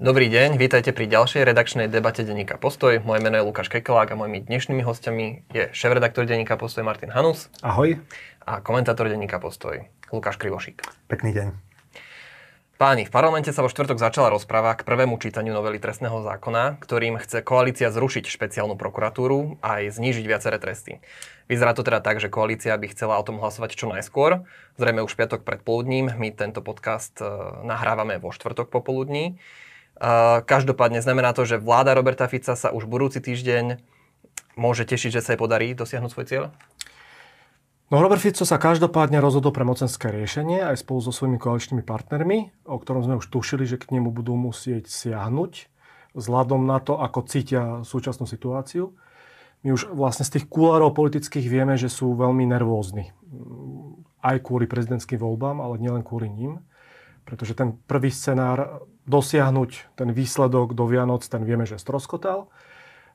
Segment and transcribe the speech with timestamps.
[0.00, 3.04] Dobrý deň, vítajte pri ďalšej redakčnej debate denníka Postoj.
[3.04, 7.52] Moje meno je Lukáš Kekelák a mojimi dnešnými hostiami je šéf-redaktor denníka Postoj Martin Hanus.
[7.60, 8.00] Ahoj.
[8.48, 10.80] A komentátor denníka Postoj Lukáš Krivošík.
[11.04, 11.48] Pekný deň.
[12.80, 17.20] Páni, v parlamente sa vo štvrtok začala rozpráva k prvému čítaniu novely trestného zákona, ktorým
[17.20, 21.04] chce koalícia zrušiť špeciálnu prokuratúru a aj znížiť viaceré tresty.
[21.44, 24.48] Vyzerá to teda tak, že koalícia by chcela o tom hlasovať čo najskôr.
[24.80, 26.08] Zrejme už piatok predpoludním.
[26.16, 27.28] My tento podcast eh,
[27.68, 29.36] nahrávame vo štvrtok popoludní.
[30.48, 33.76] Každopádne znamená to, že vláda Roberta Fica sa už budúci týždeň
[34.56, 36.44] môže tešiť, že sa jej podarí dosiahnuť svoj cieľ?
[37.90, 42.54] No Robert Fico sa každopádne rozhodol pre mocenské riešenie aj spolu so svojimi koaličnými partnermi,
[42.64, 45.66] o ktorom sme už tušili, že k nemu budú musieť siahnuť
[46.14, 48.94] vzhľadom na to, ako cítia súčasnú situáciu.
[49.66, 53.12] My už vlastne z tých kulárov politických vieme, že sú veľmi nervózni.
[54.22, 56.64] Aj kvôli prezidentským voľbám, ale nielen kvôli ním.
[57.24, 62.50] Pretože ten prvý scenár dosiahnuť ten výsledok do Vianoc, ten vieme, že stroskotal.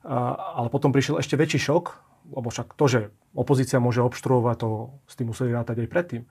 [0.05, 1.85] Ale potom prišiel ešte väčší šok,
[2.33, 2.99] lebo však to, že
[3.37, 4.69] opozícia môže obštruovať, to
[5.05, 6.23] s tým museli rátať aj predtým.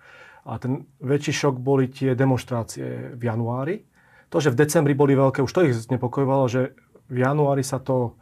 [0.45, 3.89] A ten väčší šok boli tie demonstrácie v januári.
[4.29, 6.77] To, že v decembri boli veľké, už to ich znepokojovalo, že
[7.09, 8.19] v januári sa to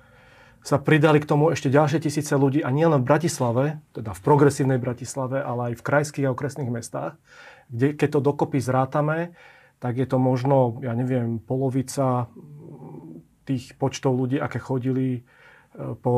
[0.62, 3.64] sa pridali k tomu ešte ďalšie tisíce ľudí a nielen v Bratislave,
[3.98, 7.18] teda v progresívnej Bratislave, ale aj v krajských a okresných mestách,
[7.72, 9.32] kde keď to dokopy zrátame,
[9.82, 12.30] tak je to možno, ja neviem, polovica
[13.42, 15.20] tých počtov ľudí, aké chodili e,
[15.98, 16.14] po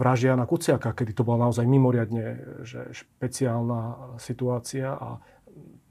[0.00, 2.24] vraždi Jana Kuciaka, kedy to bola naozaj mimoriadne
[2.64, 5.20] že špeciálna situácia a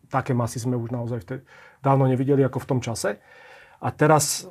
[0.10, 1.44] také masy sme už naozaj vtedy
[1.84, 3.20] dávno nevideli ako v tom čase.
[3.84, 4.48] A teraz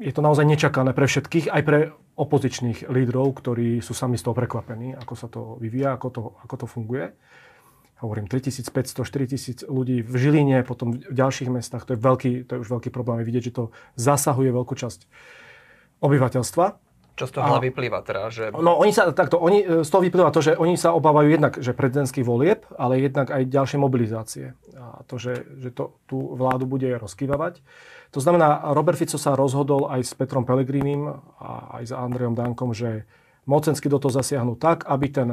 [0.00, 1.78] je to naozaj nečakané pre všetkých, aj pre
[2.18, 6.54] opozičných lídrov, ktorí sú sami z toho prekvapení, ako sa to vyvíja, ako to, ako
[6.64, 7.14] to funguje
[7.98, 12.60] hovorím, 3500, 4000 ľudí v Žiline, potom v ďalších mestách, to je, veľký, to je
[12.62, 13.26] už veľký problém.
[13.26, 13.64] Vidieť, že to
[13.98, 15.10] zasahuje veľkú časť
[15.98, 16.66] obyvateľstva.
[17.18, 18.30] Čo z toho ale vyplýva teda?
[18.30, 18.54] Že...
[18.62, 21.58] No oni sa, takto, oni, e, z toho vyplýva to, že oni sa obávajú jednak,
[21.58, 24.54] že prezidentský volieb, ale jednak aj ďalšie mobilizácie.
[24.78, 27.58] A to, že, že to, tú vládu bude rozkývavať.
[28.14, 32.70] To znamená, Robert Fico sa rozhodol aj s Petrom Pelegrínim a aj s Andrejom Dankom,
[32.70, 33.02] že
[33.50, 35.28] mocensky do toho zasiahnu tak, aby ten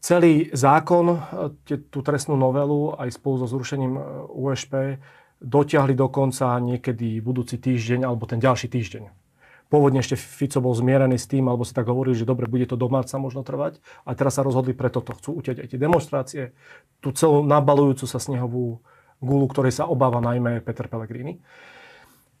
[0.00, 1.18] celý zákon,
[1.66, 5.02] e, tú trestnú novelu aj spolu so zrušením e, USP
[5.38, 9.04] dotiahli do konca niekedy budúci týždeň alebo ten ďalší týždeň.
[9.68, 12.80] Pôvodne ešte Fico bol zmierený s tým, alebo si tak hovorili, že dobre, bude to
[12.80, 13.84] do marca možno trvať.
[14.08, 15.12] A teraz sa rozhodli pre toto.
[15.12, 16.42] Chcú utiať aj tie demonstrácie,
[17.04, 18.80] tú celú nabalujúcu sa snehovú
[19.20, 21.44] gulu, ktorej sa obáva najmä Peter Pellegrini.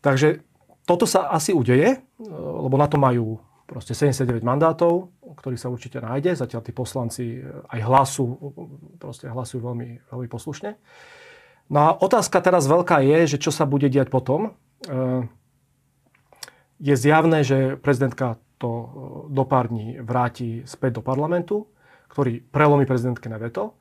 [0.00, 0.40] Takže
[0.88, 6.00] toto sa asi udeje, e, lebo na to majú proste 79 mandátov, ktorých sa určite
[6.00, 6.32] nájde.
[6.32, 8.24] Zatiaľ tí poslanci aj hlasu,
[8.96, 10.80] proste hlasujú veľmi, veľmi poslušne.
[11.68, 14.48] No a otázka teraz veľká je, že čo sa bude diať potom.
[14.48, 14.50] E,
[16.80, 18.70] je zjavné, že prezidentka to
[19.28, 21.68] do pár dní vráti späť do parlamentu,
[22.08, 23.76] ktorý prelomí prezidentke na veto.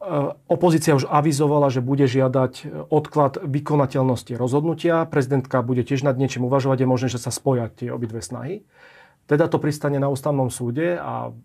[0.00, 5.04] E, opozícia už avizovala, že bude žiadať odklad vykonateľnosti rozhodnutia.
[5.04, 6.80] Prezidentka bude tiež nad niečím uvažovať.
[6.80, 8.64] Je možné, že sa spoja tie obidve snahy.
[9.28, 11.36] Teda to pristane na ústavnom súde a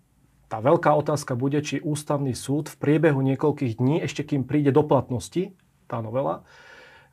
[0.47, 4.87] tá veľká otázka bude, či ústavný súd v priebehu niekoľkých dní, ešte kým príde do
[4.87, 5.51] platnosti
[5.91, 6.47] tá novela,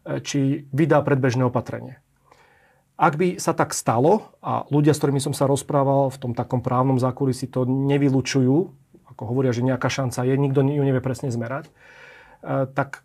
[0.07, 1.99] e, či vydá predbežné opatrenie.
[2.95, 6.63] Ak by sa tak stalo, a ľudia, s ktorými som sa rozprával v tom takom
[6.63, 8.71] právnom zákulisí to nevylučujú,
[9.13, 11.73] ako hovoria, že nejaká šanca je, nikto ju nevie presne zmerať, e,
[12.73, 13.05] tak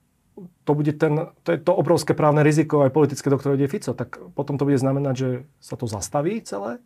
[0.64, 3.98] to bude ten, to je to obrovské právne riziko aj politické, do ktorého ide Fico,
[3.98, 6.78] tak potom to bude znamenať, že sa to zastaví celé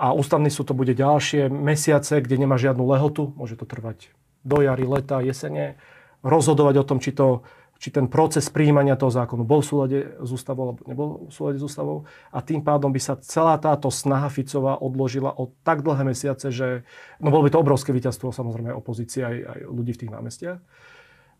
[0.00, 4.08] a ústavný súd to bude ďalšie mesiace, kde nemá žiadnu lehotu, môže to trvať
[4.44, 5.76] do jary, leta, jesene,
[6.24, 7.44] rozhodovať o tom, či, to,
[7.80, 11.56] či ten proces príjmania toho zákonu bol v súlade s ústavou alebo nebol v súlade
[11.56, 12.04] s ústavou.
[12.28, 16.84] A tým pádom by sa celá táto snaha Ficova odložila o tak dlhé mesiace, že
[17.24, 20.60] no bolo by to obrovské víťazstvo samozrejme opozície aj, aj ľudí v tých námestiach.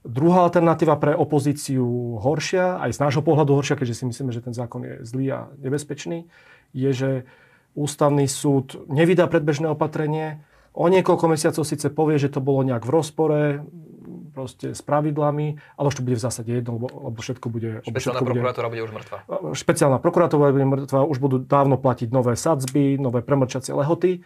[0.00, 4.56] Druhá alternatíva pre opozíciu horšia, aj z nášho pohľadu horšia, keďže si myslíme, že ten
[4.56, 6.24] zákon je zlý a nebezpečný,
[6.72, 7.10] je, že
[7.76, 10.40] ústavný súd nevydá predbežné opatrenie,
[10.72, 13.40] o niekoľko mesiacov síce povie, že to bolo nejak v rozpore
[14.30, 17.70] proste s pravidlami, ale už to bude v zásade jedno, lebo, lebo všetko bude...
[17.84, 19.16] Špeciálna prokuratúra bude, bude už mŕtva.
[19.52, 24.22] Špeciálna prokuratúra bude mŕtva, už budú dávno platiť nové sadzby, nové premrčacie lehoty.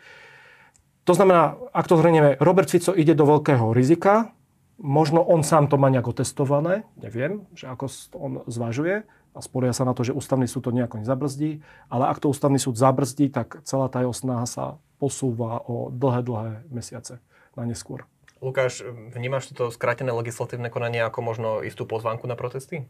[1.04, 4.32] To znamená, ak to zhrnieme, Robert Fico ide do veľkého rizika,
[4.80, 7.84] možno on sám to má nejako testované, neviem, že ako
[8.16, 9.04] on zvažuje
[9.34, 11.60] a sporia sa na to, že ústavný súd to nejako nezabrzdí,
[11.90, 14.64] ale ak to ústavný súd zabrzdí, tak celá tá jeho snaha sa
[15.02, 17.18] posúva o dlhé, dlhé mesiace
[17.58, 18.06] na neskôr.
[18.44, 18.84] Lukáš,
[19.16, 22.84] vnímaš toto skrátené legislatívne konanie ako možno istú pozvánku na protesty?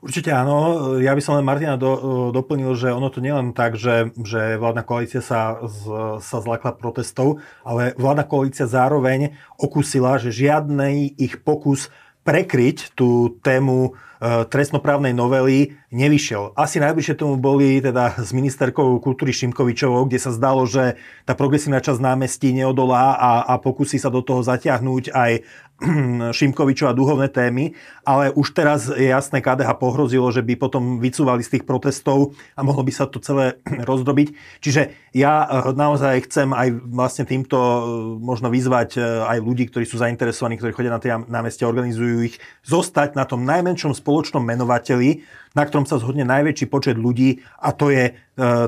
[0.00, 0.96] Určite áno.
[0.96, 4.84] Ja by som len Martina do, doplnil, že ono to nielen tak, že, že vládna
[4.84, 5.84] koalícia sa, z,
[6.24, 11.92] sa zlakla protestov, ale vládna koalícia zároveň okusila, že žiadny ich pokus
[12.24, 16.52] prekryť tú tému e, trestnoprávnej novely nevyšiel.
[16.52, 21.80] Asi najbližšie tomu boli teda s ministerkou kultúry Šimkovičovou, kde sa zdalo, že tá progresívna
[21.80, 25.32] časť námestí neodolá a, a pokusí sa do toho zatiahnuť aj
[26.36, 27.72] Šimkovičov duhovné témy,
[28.04, 32.60] ale už teraz je jasné, KDH pohrozilo, že by potom vycúvali z tých protestov a
[32.60, 33.56] mohlo by sa to celé
[33.88, 34.60] rozdrobiť.
[34.60, 37.80] Čiže ja eh, naozaj chcem aj vlastne týmto eh,
[38.20, 42.36] možno vyzvať eh, aj ľudí, ktorí sú zainteresovaní, ktorí chodia na tie námestia, organizujú ich,
[42.68, 45.22] zostať na tom najmenšom spoločnom menovateli,
[45.54, 48.12] na ktorom sa zhodne najväčší počet ľudí a to je e,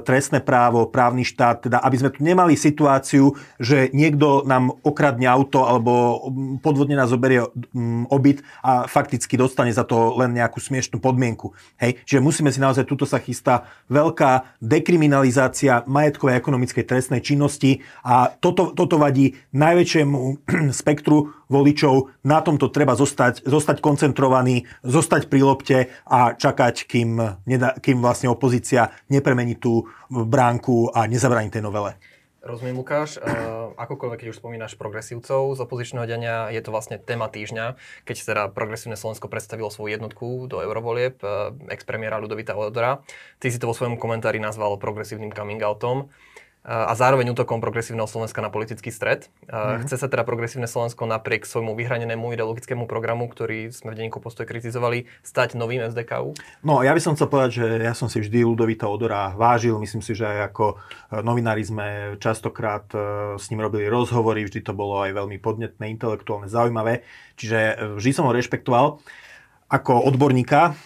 [0.02, 5.62] trestné právo, právny štát, teda aby sme tu nemali situáciu, že niekto nám okradne auto
[5.62, 6.24] alebo
[6.58, 7.46] podvodne nás zoberie
[8.10, 11.54] obyt a fakticky dostane za to len nejakú smiešnú podmienku.
[11.78, 12.02] Hej?
[12.02, 18.30] Čiže musíme si naozaj, tuto sa chystá veľká dekriminalizácia majetkovej a ekonomickej trestnej činnosti a
[18.32, 20.20] toto, toto vadí najväčšiemu
[20.82, 22.08] spektru voličov.
[22.24, 27.20] Na tomto treba zostať, zostať koncentrovaný, zostať pri lopte a čakať, kým,
[27.78, 31.96] kým vlastne opozícia nepremení tú bránku a nezabráni tej novele.
[32.42, 33.22] Rozumiem, Lukáš.
[33.22, 38.16] Uh, akokoľvek, keď už spomínaš progresívcov z opozičného dňa, je to vlastne téma týždňa, keď
[38.18, 42.98] teda progresívne Slovensko predstavilo svoju jednotku do eurovolieb, uh, ex-premiéra Ludovita Odora.
[43.38, 46.10] Ty si to vo svojom komentári nazval progresívnym coming outom
[46.62, 49.26] a zároveň útokom progresívneho Slovenska na politický stred.
[49.50, 49.82] Mm.
[49.82, 54.46] Chce sa teda progresívne Slovensko napriek svojmu vyhranenému ideologickému programu, ktorý sme v denníku postoj
[54.46, 56.38] kritizovali, stať novým SDKU?
[56.62, 59.74] No, ja by som chcel povedať, že ja som si vždy Ludovita Odora vážil.
[59.82, 60.74] Myslím si, že aj ako e,
[61.26, 62.98] novinári sme častokrát e,
[63.42, 67.02] s ním robili rozhovory, vždy to bolo aj veľmi podnetné, intelektuálne, zaujímavé.
[67.42, 69.02] Čiže e, vždy som ho rešpektoval
[69.72, 70.76] ako odborníka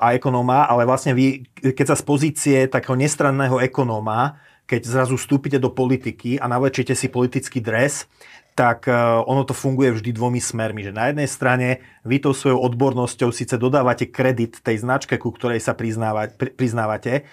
[0.00, 4.40] a ekonóma, ale vlastne vy, keď sa z pozície takého nestranného ekonóma
[4.70, 8.06] keď zrazu vstúpite do politiky a navlečíte si politický dres,
[8.54, 8.94] tak e,
[9.26, 10.86] ono to funguje vždy dvomi smermi.
[10.86, 11.68] Že na jednej strane
[12.06, 17.26] vy tou svojou odbornosťou síce dodávate kredit tej značke, ku ktorej sa priznávate,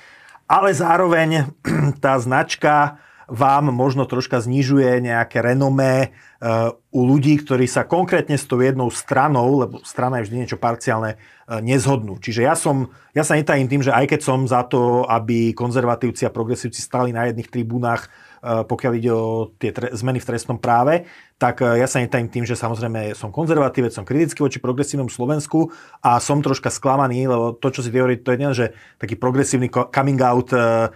[0.49, 1.53] ale zároveň
[2.03, 2.97] tá značka
[3.27, 8.87] vám možno troška znižuje nejaké renomé uh, u ľudí, ktorí sa konkrétne s tou jednou
[8.87, 12.17] stranou, lebo strana je vždy niečo parciálne, uh, nezhodnú.
[12.23, 16.23] Čiže ja som, ja sa netajím tým, že aj keď som za to, aby konzervatívci
[16.23, 20.55] a progresívci stali na jedných tribúnach Eh, pokiaľ ide o tie tre- zmeny v trestnom
[20.55, 21.03] práve,
[21.37, 25.69] tak eh, ja sa netajím tým, že samozrejme som konzervatívec, som kritický voči progresívnom Slovensku
[26.01, 28.65] a som troška sklamaný, lebo to, čo si hovorí, to je nie, že
[28.97, 30.89] taký progresívny coming out uh,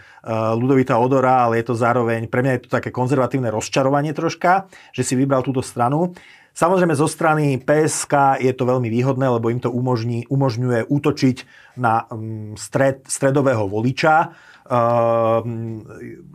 [0.58, 5.06] Ludovita Odora, ale je to zároveň, pre mňa je to také konzervatívne rozčarovanie troška, že
[5.06, 6.14] si vybral túto stranu.
[6.52, 11.38] Samozrejme zo strany PSK je to veľmi výhodné, lebo im to umožní, umožňuje útočiť
[11.80, 14.36] na um, stred, stredového voliča,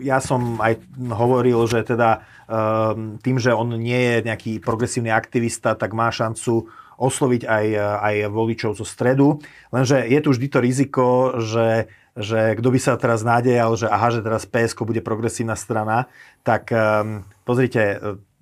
[0.00, 0.75] ja som aj
[1.09, 6.69] hovoril, že teda ehm, tým, že on nie je nejaký progresívny aktivista, tak má šancu
[6.97, 7.66] osloviť aj,
[8.00, 9.40] aj voličov zo stredu.
[9.69, 11.07] Lenže je tu vždy to riziko,
[11.40, 16.09] že, že kto by sa teraz nádejal, že aha, že teraz PSK bude progresívna strana,
[16.40, 18.00] tak um, pozrite,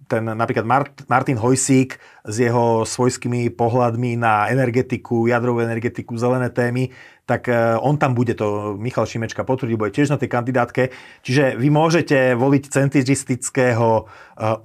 [0.08, 0.66] ten napríklad
[1.08, 6.92] Martin Hojsík s jeho svojskými pohľadmi na energetiku, jadrovú energetiku, zelené témy,
[7.24, 10.92] tak e, on tam bude to, Michal Šimečka potvrdí, bude tiež na tej kandidátke.
[11.24, 14.02] Čiže vy môžete voliť centristického e,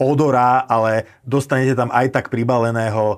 [0.03, 3.17] odora, ale dostanete tam aj tak pribaleného e,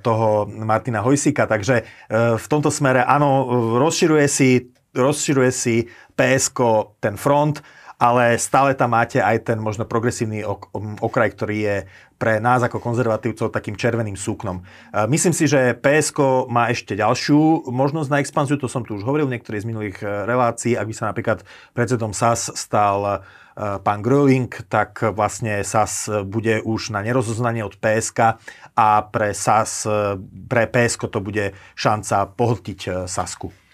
[0.00, 1.44] toho Martina Hojsíka.
[1.44, 1.84] Takže
[2.36, 3.44] v tomto smere áno,
[3.76, 5.84] rozširuje si, rozširuje si
[6.16, 6.58] PSK
[7.04, 7.60] ten front,
[7.96, 10.44] ale stále tam máte aj ten možno progresívny
[11.00, 11.76] okraj, ktorý je
[12.16, 14.64] pre nás ako konzervatívcov takým červeným súknom.
[15.08, 19.28] Myslím si, že PSK má ešte ďalšiu možnosť na expanziu, to som tu už hovoril
[19.28, 21.44] v niektorých z minulých e, relácií, ak by sa napríklad
[21.76, 23.16] predsedom SAS stal e,
[23.56, 28.40] pán Gröling, tak vlastne SAS bude už na nerozoznanie od PSK
[28.76, 30.16] a pre SAS, e,
[30.48, 33.65] pre PSK to bude šanca pohltiť Sasku.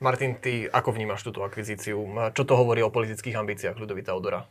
[0.00, 2.00] Martin, ty ako vnímaš túto akvizíciu?
[2.32, 4.48] Čo to hovorí o politických ambíciách Ľudovita Odora?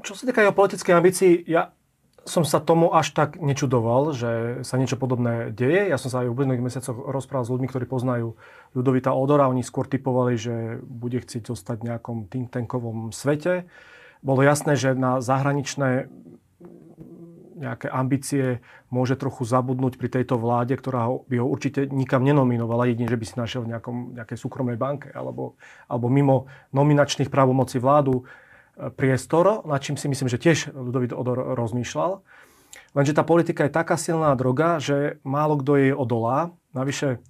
[0.00, 1.76] Čo sa týka jeho politickej ambícií, ja
[2.24, 5.88] som sa tomu až tak nečudoval, že sa niečo podobné deje.
[5.88, 8.40] Ja som sa aj v uplynulých mesiacoch rozprával s ľuďmi, ktorí poznajú
[8.72, 9.52] Ľudovita Odora.
[9.52, 13.68] Oni skôr typovali, že bude chcieť zostať v nejakom think tankovom svete
[14.20, 16.12] bolo jasné, že na zahraničné
[17.60, 22.88] nejaké ambície môže trochu zabudnúť pri tejto vláde, ktorá ho, by ho určite nikam nenominovala,
[22.88, 27.76] jedine, že by si našiel v nejakom, nejakej súkromnej banke alebo, alebo mimo nominačných právomocí
[27.76, 32.24] vládu e, priestor, nad čím si myslím, že tiež Ludovít Odor rozmýšľal.
[32.96, 36.56] Lenže tá politika je taká silná droga, že málo kto jej odolá.
[36.72, 37.20] Navyše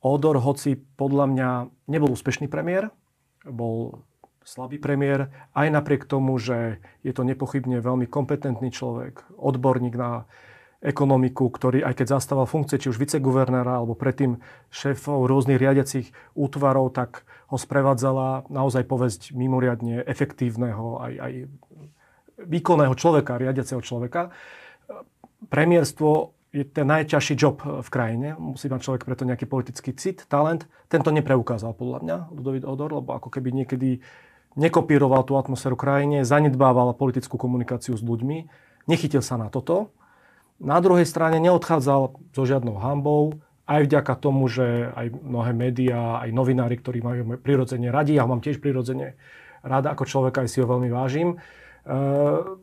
[0.00, 1.48] Odor, hoci podľa mňa
[1.90, 2.94] nebol úspešný premiér,
[3.42, 4.06] bol
[4.46, 10.30] slabý premiér, aj napriek tomu, že je to nepochybne veľmi kompetentný človek, odborník na
[10.86, 14.38] ekonomiku, ktorý aj keď zastával funkcie či už viceguvernéra alebo predtým
[14.70, 21.32] šéfov rôznych riadiacich útvarov, tak ho sprevádzala naozaj povesť mimoriadne efektívneho aj, aj
[22.46, 24.30] výkonného človeka, riadiaceho človeka.
[25.50, 28.38] Premiérstvo je ten najťažší job v krajine.
[28.38, 30.70] Musí mať človek preto nejaký politický cit, talent.
[30.86, 34.00] Tento nepreukázal podľa mňa Ludovít Odor, lebo ako keby niekedy
[34.56, 38.48] nekopíroval tú atmosféru krajine, zanedbával politickú komunikáciu s ľuďmi,
[38.88, 39.92] nechytil sa na toto.
[40.56, 43.36] Na druhej strane neodchádzal so žiadnou hambou,
[43.68, 48.40] aj vďaka tomu, že aj mnohé médiá, aj novinári, ktorí majú prirodzene radi, ja mám
[48.40, 49.18] tiež prirodzene
[49.66, 52.56] rada ako človeka, aj si ho veľmi vážim, uh,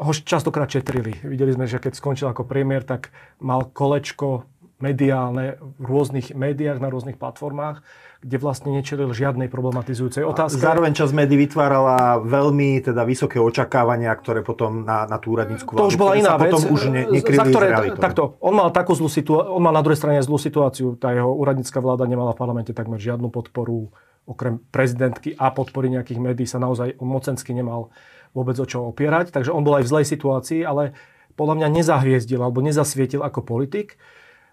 [0.00, 1.16] ho častokrát četrili.
[1.24, 4.44] Videli sme, že keď skončil ako premiér, tak mal kolečko
[4.80, 7.84] mediálne v rôznych médiách, na rôznych platformách,
[8.20, 10.60] kde vlastne nečelil žiadnej problematizujúcej otázke.
[10.60, 15.88] Zároveň čas médií vytvárala veľmi teda vysoké očakávania, ktoré potom na, na tú úradnícku To
[15.88, 16.52] už bola iná vec.
[16.52, 20.00] Potom už ne, za ktoré, takto, on mal takú zlú situáciu, on mal na druhej
[20.00, 21.00] strane zlú situáciu.
[21.00, 23.88] Tá jeho úradnícka vláda nemala v parlamente takmer žiadnu podporu,
[24.28, 27.88] okrem prezidentky a podpory nejakých médií sa naozaj mocensky nemal
[28.36, 29.32] vôbec o čo opierať.
[29.32, 30.92] Takže on bol aj v zlej situácii, ale
[31.40, 33.96] podľa mňa nezahviezdil alebo nezasvietil ako politik.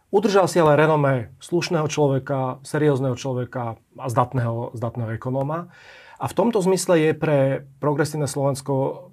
[0.07, 5.67] Udržal si ale renomé slušného človeka, seriózneho človeka a zdatného, zdatného ekonóma.
[6.17, 9.07] A v tomto zmysle je pre progresívne Slovensko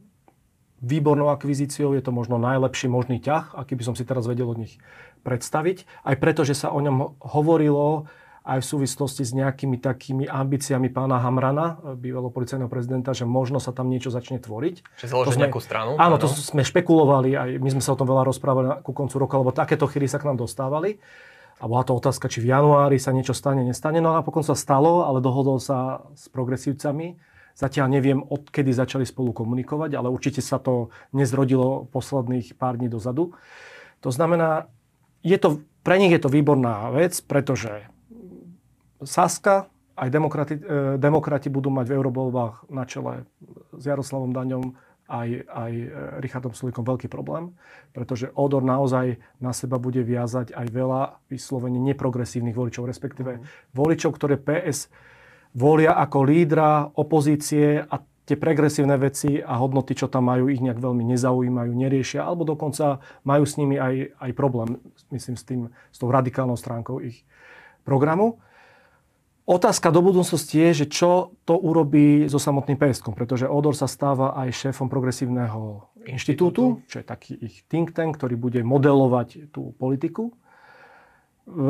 [0.85, 4.61] výbornou akvizíciou, je to možno najlepší možný ťah, aký by som si teraz vedel od
[4.61, 4.79] nich
[5.27, 5.89] predstaviť.
[6.05, 8.07] Aj preto, že sa o ňom hovorilo
[8.45, 13.73] aj v súvislosti s nejakými takými ambíciami pána Hamrana, bývalého policajného prezidenta, že možno sa
[13.73, 15.01] tam niečo začne tvoriť.
[15.01, 15.97] Že založiť nejakú stranu?
[15.97, 19.17] Áno, áno, to sme špekulovali, aj my sme sa o tom veľa rozprávali ku koncu
[19.17, 21.01] roka, lebo takéto chyry sa k nám dostávali.
[21.57, 24.05] A bola to otázka, či v januári sa niečo stane, nestane.
[24.05, 27.17] No a napokon sa stalo, ale dohodol sa s progresívcami.
[27.57, 33.33] Zatiaľ neviem, odkedy začali spolu komunikovať, ale určite sa to nezrodilo posledných pár dní dozadu.
[34.03, 34.69] To znamená,
[35.25, 37.94] je to, pre nich je to výborná vec, pretože
[39.05, 43.29] Saska, aj demokrati, e, demokrati budú mať v eurovoľbách na čele
[43.77, 44.75] s Jaroslavom Daňom
[45.07, 45.87] aj, aj e,
[46.19, 47.55] Richardom Sulíkom veľký problém,
[47.95, 53.43] pretože Odor naozaj na seba bude viazať aj veľa vyslovene neprogresívnych voličov, respektíve mm.
[53.77, 54.91] voličov, ktoré PS
[55.55, 60.81] volia ako lídra opozície a tie progresívne veci a hodnoty, čo tam majú, ich nejak
[60.81, 64.81] veľmi nezaujímajú, neriešia, alebo dokonca majú s nimi aj, aj problém,
[65.13, 65.61] myslím, s, tým,
[65.93, 67.29] s tou radikálnou stránkou ich
[67.85, 68.41] programu.
[69.45, 74.33] Otázka do budúcnosti je, že čo to urobí so samotným PSK, pretože Odor sa stáva
[74.41, 80.33] aj šéfom progresívneho inštitútu, čo je taký ich think tank, ktorý bude modelovať tú politiku.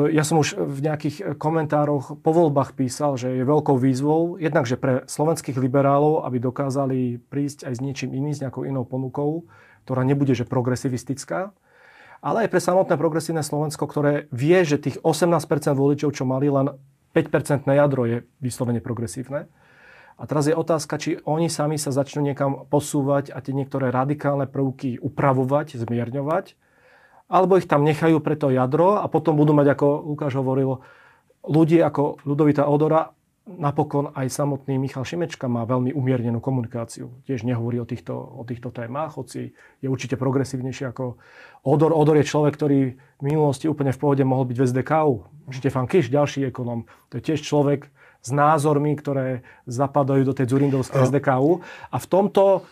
[0.07, 4.79] Ja som už v nejakých komentároch po voľbách písal, že je veľkou výzvou, jednak, že
[4.79, 9.51] pre slovenských liberálov, aby dokázali prísť aj s niečím iným, s nejakou inou ponukou,
[9.83, 11.51] ktorá nebude že progresivistická,
[12.23, 15.43] ale aj pre samotné progresívne Slovensko, ktoré vie, že tých 18%
[15.75, 16.71] voličov, čo mali, len
[17.15, 19.47] 5-percentné jadro je vyslovene progresívne.
[20.15, 24.47] A teraz je otázka, či oni sami sa začnú niekam posúvať a tie niektoré radikálne
[24.47, 26.55] prvky upravovať, zmierňovať,
[27.27, 30.79] alebo ich tam nechajú pre to jadro a potom budú mať, ako Lukáš hovoril,
[31.43, 33.11] ľudí ako Ludovita Odora,
[33.45, 37.13] napokon aj samotný Michal Šimečka má veľmi umiernenú komunikáciu.
[37.29, 39.53] Tiež nehovorí o týchto, o týchto témach, hoci
[39.83, 41.21] je určite progresívnejší ako
[41.61, 41.93] Odor.
[41.93, 45.13] Odor je človek, ktorý v minulosti úplne v pohode mohol byť v SDKU.
[45.49, 46.89] Štefan Kiš, ďalší ekonom.
[47.13, 47.89] To je tiež človek
[48.25, 51.61] s názormi, ktoré zapadajú do tej Zurindovskej SDKU.
[51.93, 52.65] A v tomto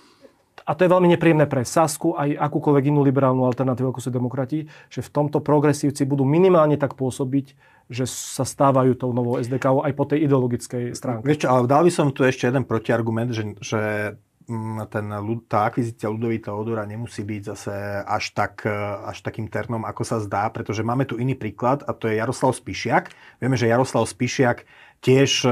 [0.63, 4.69] a to je veľmi nepríjemné pre Sasku aj akúkoľvek inú liberálnu alternatívu, ako sú demokrati,
[4.87, 7.57] že v tomto progresívci budú minimálne tak pôsobiť,
[7.91, 11.27] že sa stávajú tou novou SDK aj po tej ideologickej stránke.
[11.27, 13.81] Vieš čo, ale dal by som tu ešte jeden protiargument, že, že
[14.89, 15.05] ten,
[15.47, 17.73] tá akvizícia Ludovita Odora nemusí byť zase
[18.03, 18.67] až, tak,
[19.07, 22.51] až takým ternom, ako sa zdá, pretože máme tu iný príklad a to je Jaroslav
[22.55, 23.11] Spišiak.
[23.39, 24.67] Vieme, že Jaroslav Spišiak
[25.03, 25.49] tiež e,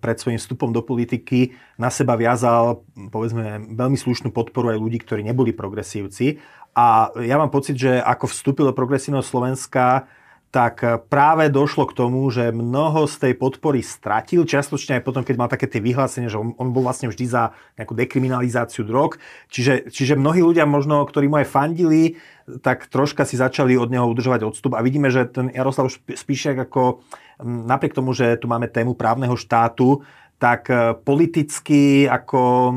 [0.00, 2.82] pred svojím vstupom do politiky na seba viazal,
[3.12, 6.40] povedzme, veľmi slušnú podporu aj ľudí, ktorí neboli progresívci.
[6.74, 10.08] A ja mám pocit, že ako vstúpil do progresívneho Slovenska,
[10.54, 15.34] tak práve došlo k tomu, že mnoho z tej podpory stratil, čiastočne aj potom, keď
[15.34, 19.18] mal také tie vyhlásenie, že on, on bol vlastne vždy za nejakú dekriminalizáciu drog.
[19.50, 22.22] Čiže, čiže mnohí ľudia možno, ktorí mu aj fandili,
[22.62, 24.78] tak troška si začali od neho udržovať odstup.
[24.78, 27.02] A vidíme, že ten Jaroslav Spíšek ako
[27.42, 30.06] napriek tomu, že tu máme tému právneho štátu,
[30.38, 32.70] tak e, politicky ako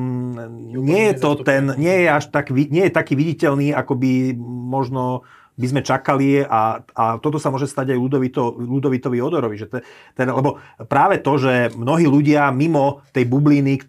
[0.82, 4.12] nie je to ten, nie je až tak, nie je taký viditeľný, ako by
[4.66, 5.28] možno
[5.58, 9.58] by sme čakali a, a toto sa môže stať aj Ludovito, Ludovitovi Odorovi.
[9.58, 9.80] Že te,
[10.14, 13.82] teda, lebo práve to, že mnohí ľudia mimo tej bubliny,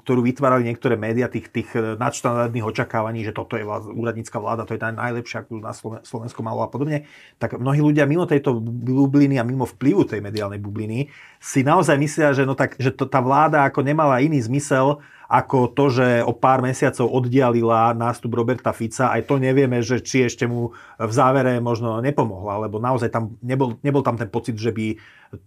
[0.00, 4.72] ktorú vytvárali niektoré médiá, tých, tých nadštandardných očakávaní, že toto je vlád, úradnícka vláda, to
[4.72, 7.04] je tá najlepšia, akú na Slovensku malo a podobne,
[7.36, 12.32] tak mnohí ľudia mimo tejto bubliny a mimo vplyvu tej mediálnej bubliny si naozaj myslia,
[12.32, 16.36] že, no tak, že to, tá vláda ako nemala iný zmysel, ako to, že o
[16.36, 21.56] pár mesiacov oddialila nástup Roberta Fica, aj to nevieme, že či ešte mu v závere
[21.56, 24.92] možno nepomohla, lebo naozaj tam nebol, nebol tam ten pocit, že by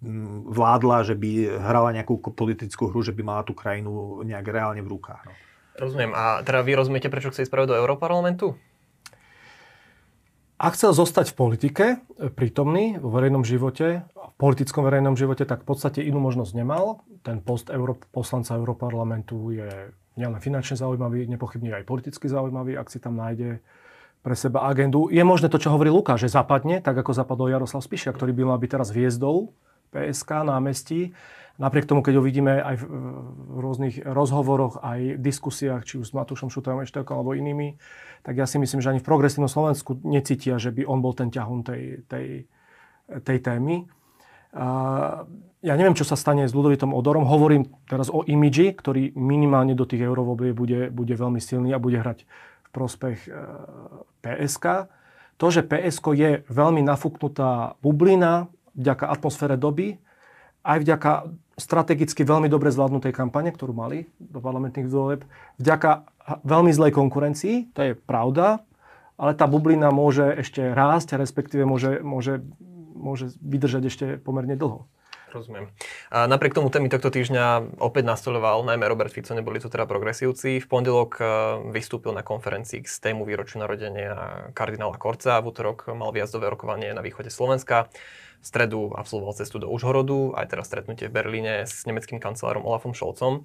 [0.02, 4.82] mm, vládla, že by hrala nejakú politickú hru, že by mala tú krajinu nejak reálne
[4.82, 5.22] v rukách.
[5.30, 5.34] No.
[5.78, 6.18] Rozumiem.
[6.18, 8.58] A teda vy rozumiete, prečo chce ísť do Európarlamentu?
[10.56, 11.86] Ak chcel zostať v politike,
[12.34, 17.04] prítomný vo verejnom živote, politickom verejnom živote, tak v podstate inú možnosť nemal.
[17.24, 19.70] Ten post Euró- poslanca Európarlamentu je
[20.20, 23.64] nielen finančne zaujímavý, nepochybne aj politicky zaujímavý, ak si tam nájde
[24.26, 25.08] pre seba agendu.
[25.14, 28.44] Je možné to, čo hovorí Lukáš, že zapadne, tak ako zapadol Jaroslav Spišia, ktorý by
[28.44, 29.54] mal byť teraz hviezdou
[29.94, 31.14] PSK námestí.
[31.56, 32.84] Napriek tomu, keď ho vidíme aj v,
[33.64, 37.80] rôznych rozhovoroch, aj v diskusiách, či už s Matúšom Šutajom Eštelkom alebo inými,
[38.28, 41.32] tak ja si myslím, že ani v progresívnom Slovensku necítia, že by on bol ten
[41.32, 42.28] ťahun tej, tej,
[43.24, 43.88] tej témy.
[45.66, 47.26] Ja neviem, čo sa stane s Ludovitom Odorom.
[47.26, 51.98] Hovorím teraz o imidži, ktorý minimálne do tých eurovolieb bude, bude veľmi silný a bude
[51.98, 53.30] hrať v prospech e,
[54.22, 54.86] PSK.
[55.42, 58.46] To, že PSK je veľmi nafúknutá bublina
[58.78, 59.98] vďaka atmosfére doby,
[60.62, 61.12] aj vďaka
[61.56, 65.24] strategicky veľmi dobre zvládnutej kampane, ktorú mali do parlamentných volieb,
[65.58, 66.06] vďaka
[66.44, 68.62] veľmi zlej konkurencii, to je pravda,
[69.16, 72.44] ale tá bublina môže ešte rásť, respektíve môže, môže,
[73.06, 74.90] môže vydržať ešte pomerne dlho.
[75.36, 75.68] Rozumiem.
[76.16, 80.64] A napriek tomu témy tohto týždňa opäť nastoľoval najmä Robert Fico, neboli to teda progresívci.
[80.64, 81.24] V pondelok e,
[81.76, 85.44] vystúpil na konferencii k tému výročiu narodenia kardinála Korca.
[85.44, 87.92] V útorok mal viazdové rokovanie na východe Slovenska.
[88.40, 92.96] V stredu absolvoval cestu do Užhorodu, aj teraz stretnutie v Berlíne s nemeckým kancelárom Olafom
[92.96, 93.44] Scholzom.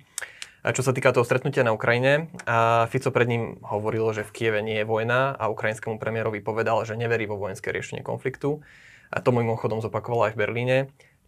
[0.61, 2.29] Čo sa týka toho stretnutia na Ukrajine,
[2.92, 7.01] Fico pred ním hovoril, že v Kieve nie je vojna a ukrajinskému premiérovi povedal, že
[7.01, 8.61] neverí vo vojenské riešenie konfliktu.
[9.11, 10.77] A to mimochodom zopakoval aj v Berlíne.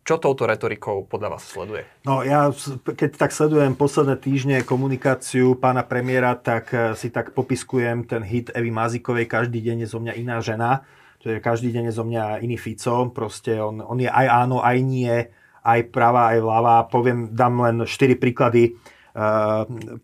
[0.03, 1.87] Čo touto retorikou podľa vás sleduje?
[2.03, 2.51] No ja,
[2.83, 8.51] keď tak sledujem posledné týždne komunikáciu pána premiéra, tak eh, si tak popiskujem ten hit
[8.51, 10.83] Evy Mazikovej Každý deň je zo mňa iná žena.
[11.23, 13.07] To je každý deň je zo mňa iný Fico.
[13.14, 15.14] Proste on, on je aj áno, aj nie,
[15.62, 16.77] aj pravá, aj ľavá.
[16.90, 18.75] Poviem, dám len 4 príklady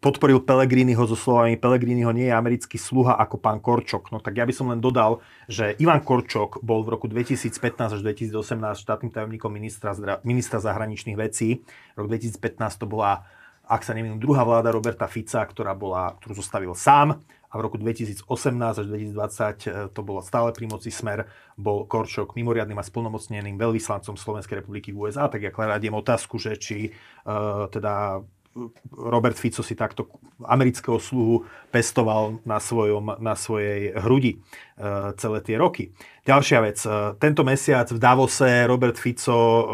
[0.05, 4.12] podporil Pelegriniho so slovami Pelegriniho nie je americký sluha ako pán Korčok.
[4.12, 8.01] No tak ja by som len dodal, že Ivan Korčok bol v roku 2015 až
[8.05, 8.37] 2018
[8.77, 9.97] štátnym tajomníkom ministra,
[10.29, 11.64] ministra zahraničných vecí.
[11.97, 13.25] Rok 2015 to bola,
[13.64, 17.81] ak sa neviem, druhá vláda Roberta Fica, ktorá bola, ktorú zostavil sám a v roku
[17.81, 18.29] 2018
[18.61, 21.25] až 2020 e, to bolo stále pri moci Smer,
[21.57, 26.61] bol Korčok mimoriadným a splnomocneným veľvyslancom Slovenskej republiky v USA, tak ja kladiem otázku, že
[26.61, 26.92] či
[27.25, 28.21] uh, teda
[28.94, 30.09] Robert Fico si takto
[30.44, 34.38] amerického sluhu pestoval na, svojom, na svojej hrudi e,
[35.16, 35.94] celé tie roky.
[36.27, 36.79] Ďalšia vec.
[36.83, 39.64] E, tento mesiac v Davose Robert Fico e,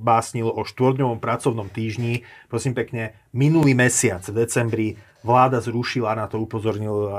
[0.00, 2.22] básnil o štvorňovom pracovnom týždni.
[2.50, 4.86] Prosím pekne, minulý mesiac v decembri
[5.26, 7.10] vláda zrušila, na to upozornil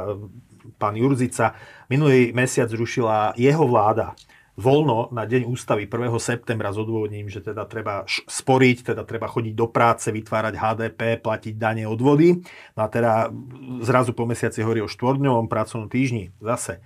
[0.79, 1.55] pán Jurzica,
[1.87, 4.15] minulý mesiac zrušila jeho vláda
[4.57, 6.09] voľno na deň ústavy 1.
[6.17, 11.53] septembra s odôvodnením, že teda treba sporiť, teda treba chodiť do práce, vytvárať HDP, platiť
[11.55, 12.41] dane, odvody.
[12.73, 13.29] No a teda
[13.85, 16.81] zrazu po mesiaci hovorí o štvordňovom pracovnom týždni zase.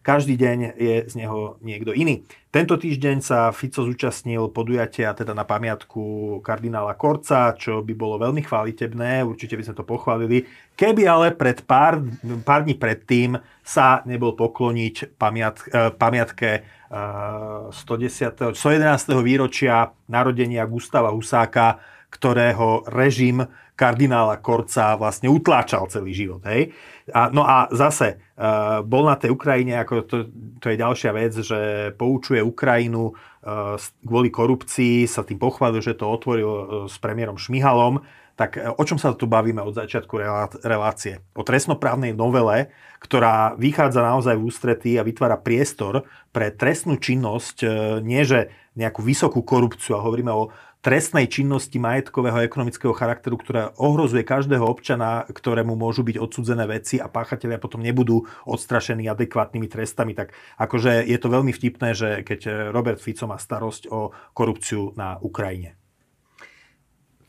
[0.00, 2.24] Každý deň je z neho niekto iný.
[2.48, 8.40] Tento týždeň sa Fico zúčastnil podujatia teda na pamiatku kardinála Korca, čo by bolo veľmi
[8.40, 10.48] chválitebné, určite by sme to pochválili.
[10.74, 12.00] Keby ale pred pár,
[12.42, 19.22] pár dní predtým sa nebol pokloniť pamiat, eh, pamiatke 110, 111.
[19.22, 21.78] výročia narodenia Gustava Husáka,
[22.10, 23.46] ktorého režim
[23.78, 26.42] kardinála Korca vlastne utláčal celý život.
[26.44, 26.74] Hej?
[27.10, 30.16] A, no a zase uh, bol na tej Ukrajine, ako to,
[30.58, 31.60] to je ďalšia vec, že
[31.94, 38.02] poučuje Ukrajinu uh, kvôli korupcii, sa tým pochválil, že to otvoril uh, s premiérom Šmihalom,
[38.40, 40.16] tak e, o čom sa tu bavíme od začiatku
[40.64, 41.20] relácie?
[41.36, 42.72] O trestnoprávnej novele,
[43.04, 47.68] ktorá vychádza naozaj v ústretí a vytvára priestor pre trestnú činnosť, e,
[48.00, 48.48] nie že
[48.80, 50.48] nejakú vysokú korupciu, a hovoríme o
[50.80, 56.96] trestnej činnosti majetkového a ekonomického charakteru, ktorá ohrozuje každého občana, ktorému môžu byť odsudzené veci
[56.96, 60.16] a páchatelia potom nebudú odstrašení adekvátnymi trestami.
[60.16, 65.20] Tak akože je to veľmi vtipné, že keď Robert Fico má starosť o korupciu na
[65.20, 65.79] Ukrajine.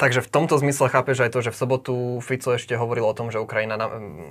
[0.01, 1.93] Takže v tomto zmysle chápeš aj to, že v sobotu
[2.25, 3.77] Fico ešte hovoril o tom, že Ukrajina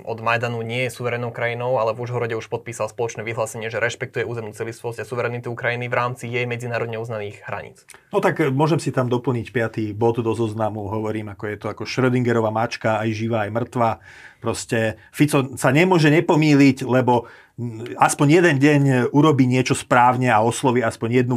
[0.03, 4.27] od Majdanu nie je suverénnou krajinou, ale v Užhorode už podpísal spoločné vyhlásenie, že rešpektuje
[4.27, 7.87] územnú celistvosť a suverenitu Ukrajiny v rámci jej medzinárodne uznaných hraníc.
[8.11, 11.71] No tak e, môžem si tam doplniť piatý bod do zoznamu, hovorím, ako je to
[11.71, 14.03] ako Schrödingerová mačka, aj živá, aj mŕtva.
[14.41, 17.29] Proste Fico sa nemôže nepomíliť, lebo
[18.01, 18.81] aspoň jeden deň
[19.13, 21.35] urobí niečo správne a osloví aspoň jednu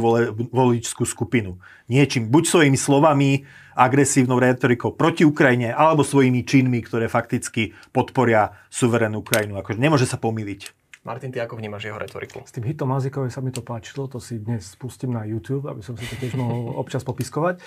[0.49, 1.61] voličskú skupinu.
[1.85, 3.45] Niečím, buď svojimi slovami,
[3.77, 9.59] agresívnou retorikou proti Ukrajine alebo svojimi činmi, ktoré fakticky podporia suverénnu Ukrajinu.
[9.59, 10.73] Akože nemôže sa pomýliť.
[11.05, 12.41] Martin, ty ako vnímaš jeho retoriku?
[12.41, 15.85] S tým hitom Mazikovi sa mi to páčilo, to si dnes spustím na YouTube, aby
[15.85, 17.61] som si to tiež mohol občas popiskovať.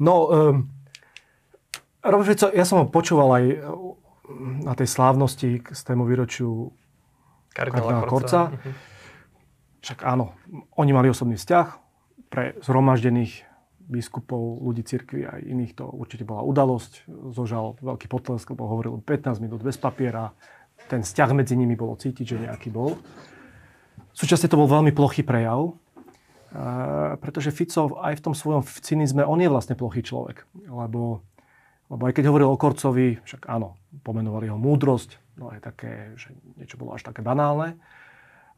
[0.00, 0.72] No, um,
[2.00, 3.44] Robert Fico, ja som ho počúval aj
[4.64, 6.72] na tej slávnosti k tému výročiu
[7.52, 8.10] kardinála Korca.
[8.10, 8.40] Korca.
[8.50, 8.72] Mhm.
[9.84, 10.32] Však áno,
[10.80, 11.66] oni mali osobný vzťah
[12.32, 13.44] pre zhromaždených
[13.84, 17.04] biskupov, ľudí cirkvi aj iných to určite bola udalosť.
[17.36, 20.32] Zožal veľký potlesk, lebo hovoril 15 minút bez papiera.
[20.88, 22.96] Ten vzťah medzi nimi bolo cítiť, že nejaký bol.
[24.16, 25.72] Súčasne to bol veľmi plochý prejav, e,
[27.20, 30.48] pretože Fico aj v tom svojom cynizme, on je vlastne plochý človek.
[30.64, 31.20] Lebo,
[31.94, 36.34] lebo aj keď hovoril o Korcovi, však áno, pomenovali ho múdrosť, no aj také, že
[36.58, 37.78] niečo bolo až také banálne,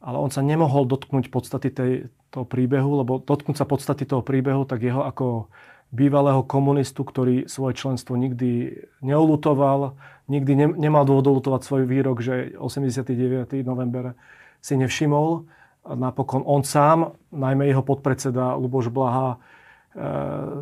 [0.00, 1.92] ale on sa nemohol dotknúť podstaty tej,
[2.32, 5.52] toho príbehu, lebo dotknúť sa podstaty toho príbehu, tak jeho ako
[5.92, 8.72] bývalého komunistu, ktorý svoje členstvo nikdy
[9.04, 9.94] neulutoval,
[10.32, 13.52] nikdy ne, nemal dôvod ulutovať svoj výrok, že 89.
[13.62, 14.18] november
[14.64, 15.46] si nevšimol.
[15.86, 19.38] Napokon on sám, najmä jeho podpredseda Luboš Blaha,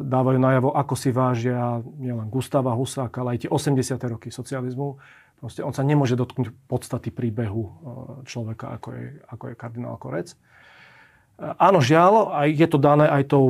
[0.06, 3.98] dávajú najavo, ako si vážia nielen Gustava Husáka, ale aj tie 80.
[4.14, 4.94] roky socializmu.
[5.42, 7.70] Proste on sa nemôže dotknúť podstaty príbehu e,
[8.30, 10.38] človeka, ako je, ako je kardinál Korec.
[11.58, 13.46] Áno, žiaľ, aj je to dané aj tou,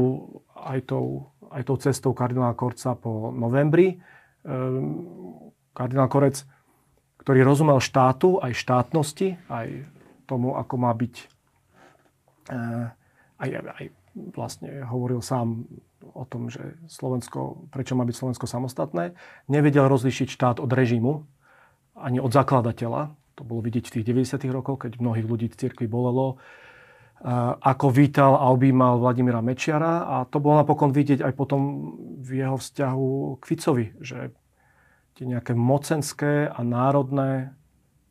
[0.57, 4.01] aj tou, aj tou cestou kardinála Korca po novembri.
[5.77, 6.49] Kardinál Korec,
[7.21, 9.85] ktorý rozumel štátu, aj štátnosti, aj
[10.25, 11.15] tomu, ako má byť,
[12.53, 12.89] eh,
[13.41, 13.49] aj,
[13.81, 15.67] aj vlastne hovoril sám
[16.15, 19.19] o tom, že Slovensko, prečo má byť Slovensko samostatné,
[19.51, 21.27] nevedel rozlišiť štát od režimu,
[21.99, 23.15] ani od zakladateľa.
[23.35, 24.47] To bolo vidieť v tých 90.
[24.55, 26.39] rokoch, keď mnohých ľudí v cirkvi bolelo,
[27.59, 31.61] ako vítal a objímal Vladimíra Mečiara a to bolo napokon vidieť aj potom
[32.21, 34.35] v jeho vzťahu k Ficovi, že
[35.17, 37.55] tie nejaké mocenské a národné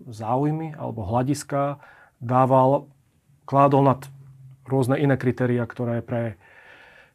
[0.01, 1.77] záujmy alebo hľadiska
[2.23, 2.89] dával,
[3.45, 4.01] kládol nad
[4.67, 6.39] rôzne iné kritéria, ktoré pre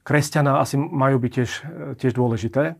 [0.04, 1.50] kresťana asi majú byť tiež,
[2.00, 2.76] tiež dôležité.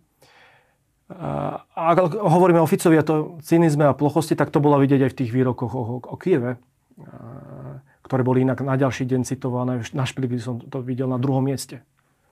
[1.09, 5.11] A ak hovoríme o Ficovi a to cynizme a plochosti, tak to bolo vidieť aj
[5.13, 6.61] v tých výrokoch o, o Kieve
[8.09, 9.85] ktoré boli inak na ďalší deň citované.
[9.93, 11.85] Na špilky som to videl na druhom mieste.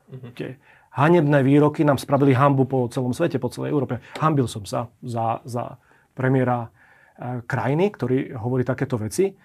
[0.08, 0.32] Mm-hmm.
[0.32, 0.56] Tie
[0.96, 4.00] hanebné výroky nám spravili hambu po celom svete, po celej Európe.
[4.16, 5.76] Hambil som sa za, za
[6.16, 6.68] premiéra e,
[7.44, 9.36] krajiny, ktorý hovorí takéto veci.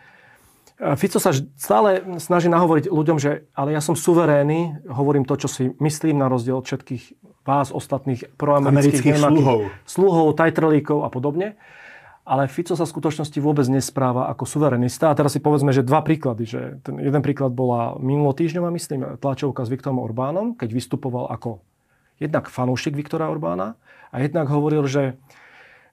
[0.98, 1.30] Fico sa
[1.62, 6.26] stále snaží nahovoriť ľuďom, že ale ja som suverénny, hovorím to, čo si myslím na
[6.26, 9.70] rozdiel od všetkých vás, ostatných proamerických sluhov.
[9.86, 11.58] sluhov, tajtrlíkov a podobne
[12.22, 15.10] ale Fico sa v skutočnosti vôbec nespráva ako suverenista.
[15.10, 16.46] A teraz si povedzme, že dva príklady.
[16.46, 21.66] Že ten jeden príklad bola minulotýždňová, myslím, tlačovka s Viktorom Orbánom, keď vystupoval ako
[22.22, 23.74] jednak fanúšik Viktora Orbána
[24.14, 25.18] a jednak hovoril, že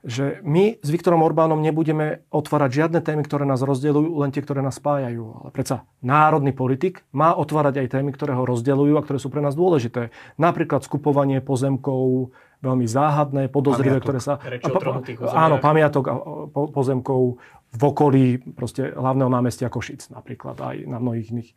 [0.07, 4.63] že my s Viktorom Orbánom nebudeme otvárať žiadne témy, ktoré nás rozdeľujú, len tie, ktoré
[4.63, 5.43] nás spájajú.
[5.43, 9.43] Ale predsa národný politik má otvárať aj témy, ktoré ho rozdeľujú a ktoré sú pre
[9.43, 10.15] nás dôležité.
[10.39, 14.39] Napríklad skupovanie pozemkov, veľmi záhadné, podozrivé, ktoré sa...
[15.31, 16.15] áno, pamiatok a
[16.51, 18.25] po, pozemkov v okolí
[18.57, 21.51] proste hlavného námestia Košic napríklad aj na mnohých iných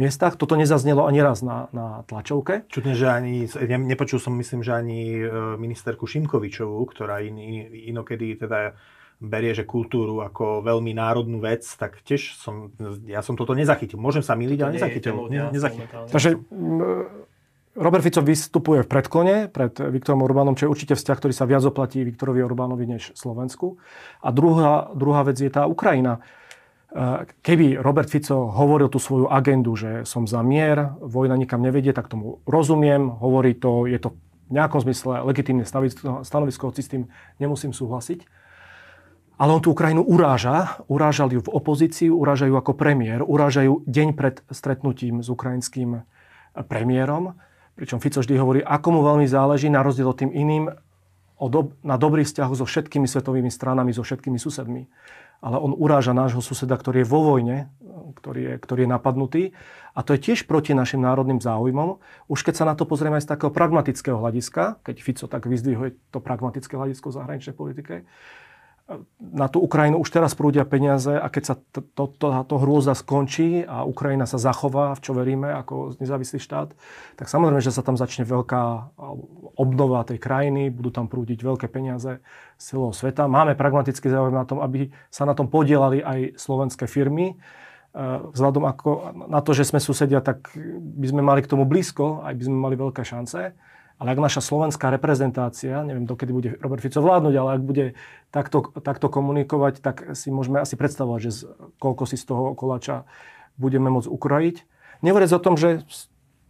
[0.00, 0.34] miestach.
[0.34, 2.66] Toto nezaznelo ani raz na, na tlačovke.
[2.66, 5.26] Čudne, že ani, ne, nepočul som, myslím, že ani e,
[5.60, 7.54] ministerku Šimkovičovú, ktorá in, in,
[7.94, 8.74] inokedy teda
[9.22, 12.74] berie, že kultúru ako veľmi národnú vec, tak tiež som,
[13.06, 13.94] ja som toto nezachytil.
[14.02, 15.14] Môžem sa miliť, ale nezachytil.
[15.30, 15.86] Ne, nezachytil.
[16.10, 16.42] Takže
[17.72, 21.64] Robert Fico vystupuje v predklone pred Viktorom Orbánom, čo je určite vzťah, ktorý sa viac
[21.64, 23.80] oplatí Viktorovi Orbánovi než Slovensku.
[24.20, 26.20] A druhá, druhá vec je tá Ukrajina.
[26.92, 31.96] E, keby Robert Fico hovoril tú svoju agendu, že som za mier, vojna nikam nevedie,
[31.96, 34.12] tak tomu rozumiem, hovorí to, je to
[34.52, 37.08] nejakom zmysle legitímne stanovisko, hoci s tým
[37.40, 38.28] nemusím súhlasiť.
[39.40, 44.44] Ale on tú Ukrajinu uráža, urážal ju v opozícii, urážajú ako premiér, urážajú deň pred
[44.52, 46.04] stretnutím s ukrajinským
[46.68, 47.32] premiérom.
[47.72, 50.68] Pričom Fico vždy hovorí, ako mu veľmi záleží, na rozdiel od tým iným,
[51.42, 54.86] o do, na dobrých vzťahoch so všetkými svetovými stranami, so všetkými susedmi.
[55.42, 57.66] Ale on uráža nášho suseda, ktorý je vo vojne,
[58.14, 59.42] ktorý je, ktorý je napadnutý.
[59.92, 61.98] A to je tiež proti našim národným záujmom.
[62.30, 66.14] Už keď sa na to pozrieme aj z takého pragmatického hľadiska, keď Fico tak vyzdvihuje
[66.14, 68.06] to pragmatické hľadisko v zahraničnej politike,
[69.18, 73.62] na tú Ukrajinu už teraz prúdia peniaze a keď sa to, to, táto hrôza skončí
[73.62, 76.74] a Ukrajina sa zachová, v čo veríme, ako nezávislý štát,
[77.16, 78.94] tak samozrejme, že sa tam začne veľká
[79.56, 82.20] obnova tej krajiny, budú tam prúdiť veľké peniaze
[82.58, 83.30] z celého sveta.
[83.30, 87.32] Máme pragmatický záujem na tom, aby sa na tom podielali aj slovenské firmy.
[87.32, 87.34] E,
[88.34, 88.90] vzhľadom ako
[89.30, 90.52] na to, že sme susedia, tak
[90.98, 93.54] by sme mali k tomu blízko, aj by sme mali veľké šance.
[94.02, 97.86] Ale ak naša slovenská reprezentácia, neviem, dokedy bude Robert Fico vládnuť, ale ak bude
[98.34, 101.40] takto, takto komunikovať, tak si môžeme asi predstavovať, že z,
[101.78, 103.06] koľko si z toho koláča
[103.54, 104.56] budeme môcť ukrojiť.
[105.06, 105.86] Nehovoriac o tom, že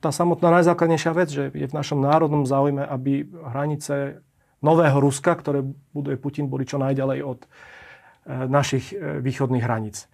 [0.00, 4.24] tá samotná najzákladnejšia vec, že je v našom národnom záujme, aby hranice
[4.64, 5.60] nového Ruska, ktoré
[5.92, 7.48] buduje Putin, boli čo najďalej od e,
[8.48, 10.08] našich e, východných hraníc.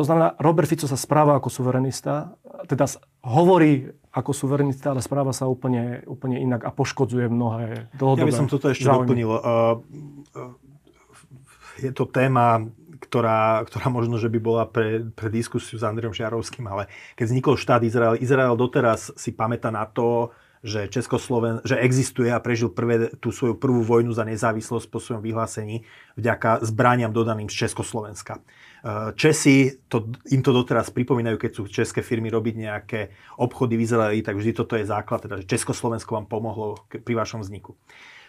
[0.00, 2.88] To znamená, Robert Fico sa správa ako suverenista, teda
[3.22, 8.40] hovorí ako suverenista, ale správa sa úplne, úplne inak a poškodzuje mnohé dlhodobé Ja by
[8.44, 9.08] som toto ešte záujmy.
[9.08, 9.30] doplnil.
[9.32, 10.52] Uh, uh,
[11.80, 12.68] je to téma,
[13.00, 17.54] ktorá, ktorá možno, že by bola pre, pre diskusiu s Andrejom Žiarovským, ale keď vznikol
[17.56, 20.30] štát Izrael, Izrael doteraz si pamätá na to,
[20.62, 25.18] že Českosloven, že existuje a prežil prvé, tú svoju prvú vojnu za nezávislosť po svojom
[25.18, 25.82] vyhlásení
[26.14, 28.38] vďaka zbraniam dodaným z Československa.
[28.82, 33.00] Eh, Česi, to, im to doteraz pripomínajú, keď sú české firmy robiť nejaké
[33.38, 37.46] obchody v Izraeli, tak vždy toto je základ, teda, že Československo vám pomohlo pri vašom
[37.46, 37.78] vzniku.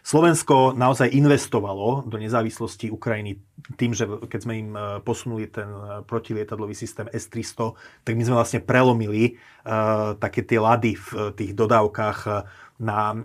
[0.06, 3.42] Slovensko naozaj investovalo do nezávislosti Ukrajiny
[3.82, 7.74] tým, že keď sme im eh, posunuli ten eh, protilietadlový systém S-300,
[8.06, 12.46] tak my sme vlastne prelomili uh, také tie lady v tých dodávkach
[12.84, 13.16] na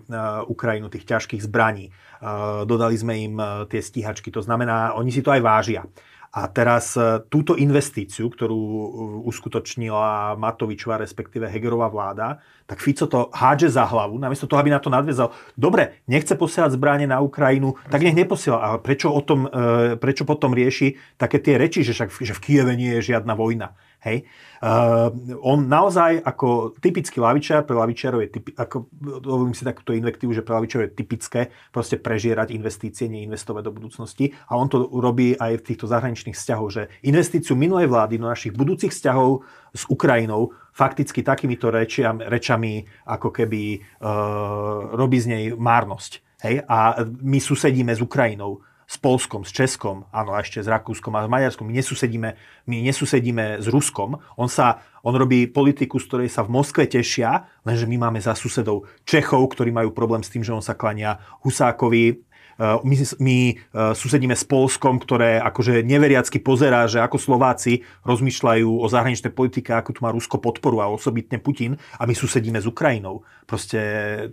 [0.47, 1.91] Ukrajinu, tých ťažkých zbraní.
[2.21, 3.35] Uh, dodali sme im
[3.67, 5.83] tie stíhačky, to znamená, oni si to aj vážia.
[6.29, 8.85] A teraz e, túto investíciu, ktorú e,
[9.25, 12.37] uskutočnila Matovičová, respektíve Hegerová vláda,
[12.69, 15.33] tak Fico to hádže za hlavu, namiesto toho, aby na to nadviezal.
[15.57, 18.61] Dobre, nechce posielať zbranie na Ukrajinu, tak nech neposiela.
[18.61, 22.43] Ale prečo, o tom, e, prečo potom rieši také tie reči, že, však, že v
[22.45, 23.73] Kieve nie je žiadna vojna?
[23.99, 24.23] Hej.
[24.63, 25.11] Uh,
[25.43, 28.87] on naozaj ako typický lavičiar, pre lavičiarov je typi, ako,
[29.19, 31.41] dovolím si takúto invektívu, že pre lavičiarov je typické
[31.75, 34.31] proste prežierať investície, neinvestovať do budúcnosti.
[34.47, 38.55] A on to robí aj v týchto zahraničných vzťahoch, že investíciu minulej vlády do našich
[38.55, 39.43] budúcich vzťahov
[39.75, 46.23] s Ukrajinou fakticky takýmito rečiam, rečami ako keby uh, robí z nej márnosť.
[46.47, 46.63] Hej?
[46.71, 51.21] A my susedíme s Ukrajinou s Polskom, s Českom, áno, a ešte s Rakúskom a
[51.21, 51.69] s Maďarskom.
[51.69, 52.29] My nesusedíme,
[52.65, 54.17] my nesusedíme s Ruskom.
[54.33, 58.33] On, sa, on robí politiku, z ktorej sa v Moskve tešia, lenže my máme za
[58.33, 62.28] susedov Čechov, ktorí majú problém s tým, že on sa klania Husákovi,
[62.59, 68.87] my, my eh, susedíme s Polskom, ktoré akože neveriacky pozerá, že ako Slováci rozmýšľajú o
[68.91, 73.23] zahraničnej politike, ako tu má Rusko podporu a osobitne Putin a my susedíme s Ukrajinou.
[73.47, 73.81] Proste,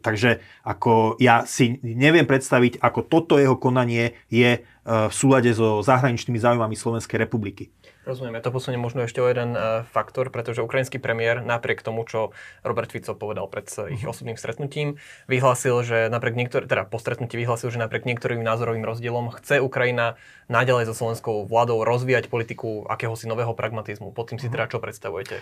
[0.02, 5.78] takže ako ja si neviem predstaviť, ako toto jeho konanie je eh, v súlade so
[5.86, 7.70] zahraničnými záujmami Slovenskej republiky.
[8.06, 12.06] Rozumiem, ja to posuniem možno ešte o jeden uh, faktor, pretože ukrajinský premiér napriek tomu,
[12.06, 12.30] čo
[12.62, 14.14] Robert Fico povedal pred uh, ich mhm.
[14.14, 19.34] osobným stretnutím, vyhlásil, že napriek niektor- teda po stretnutí vyhlásil, že napriek niektorým názorovým rozdielom
[19.34, 20.14] chce Ukrajina
[20.46, 24.14] naďalej so slovenskou vládou rozvíjať politiku akéhosi nového pragmatizmu.
[24.14, 24.70] Pod tým si teda mhm.
[24.70, 25.36] čo predstavujete?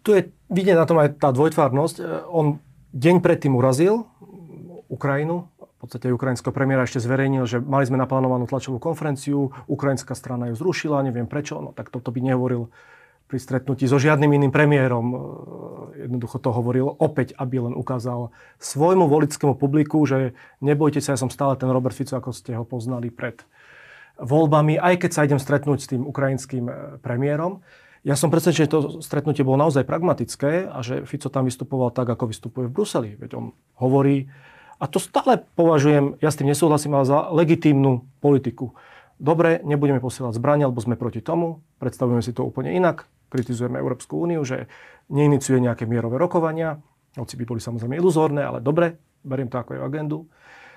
[0.00, 2.24] Tu je vidieť na tom aj tá dvojtvárnosť.
[2.32, 2.56] On
[2.96, 4.08] deň predtým urazil
[4.88, 5.48] Ukrajinu,
[5.84, 11.04] podstate ukrajinského premiéra ešte zverejnil, že mali sme naplánovanú tlačovú konferenciu, ukrajinská strana ju zrušila,
[11.04, 12.72] neviem prečo, no tak toto by nehovoril
[13.24, 15.06] pri stretnutí so žiadnym iným premiérom.
[15.10, 15.16] E,
[16.06, 21.32] jednoducho to hovoril opäť, aby len ukázal svojmu volickému publiku, že nebojte sa, ja som
[21.32, 23.40] stále ten Robert Fico, ako ste ho poznali pred
[24.20, 27.64] voľbami, aj keď sa idem stretnúť s tým ukrajinským e, premiérom.
[28.04, 32.12] Ja som presvedčený, že to stretnutie bolo naozaj pragmatické a že Fico tam vystupoval tak,
[32.12, 33.10] ako vystupuje v Bruseli.
[33.16, 34.28] Veď on hovorí
[34.78, 38.74] a to stále považujem, ja s tým nesúhlasím, ale za legitímnu politiku.
[39.16, 44.18] Dobre, nebudeme posielať zbrania, lebo sme proti tomu, predstavujeme si to úplne inak, kritizujeme Európsku
[44.18, 44.66] úniu, že
[45.10, 46.82] neiniciuje nejaké mierové rokovania,
[47.14, 50.26] hoci by boli samozrejme iluzórne, ale dobre, beriem to ako aj agendu.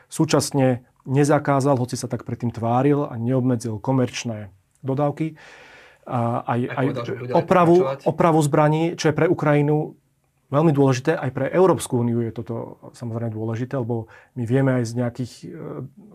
[0.08, 4.54] Súčasne nezakázal, hoci sa tak predtým tváril a neobmedzil komerčné
[4.86, 5.34] dodávky,
[6.08, 7.76] a aj, aj, aj opravu,
[8.08, 10.00] opravu zbraní, čo je pre Ukrajinu
[10.48, 14.08] veľmi dôležité, aj pre Európsku úniu je toto samozrejme dôležité, lebo
[14.40, 15.48] my vieme aj z nejakých e,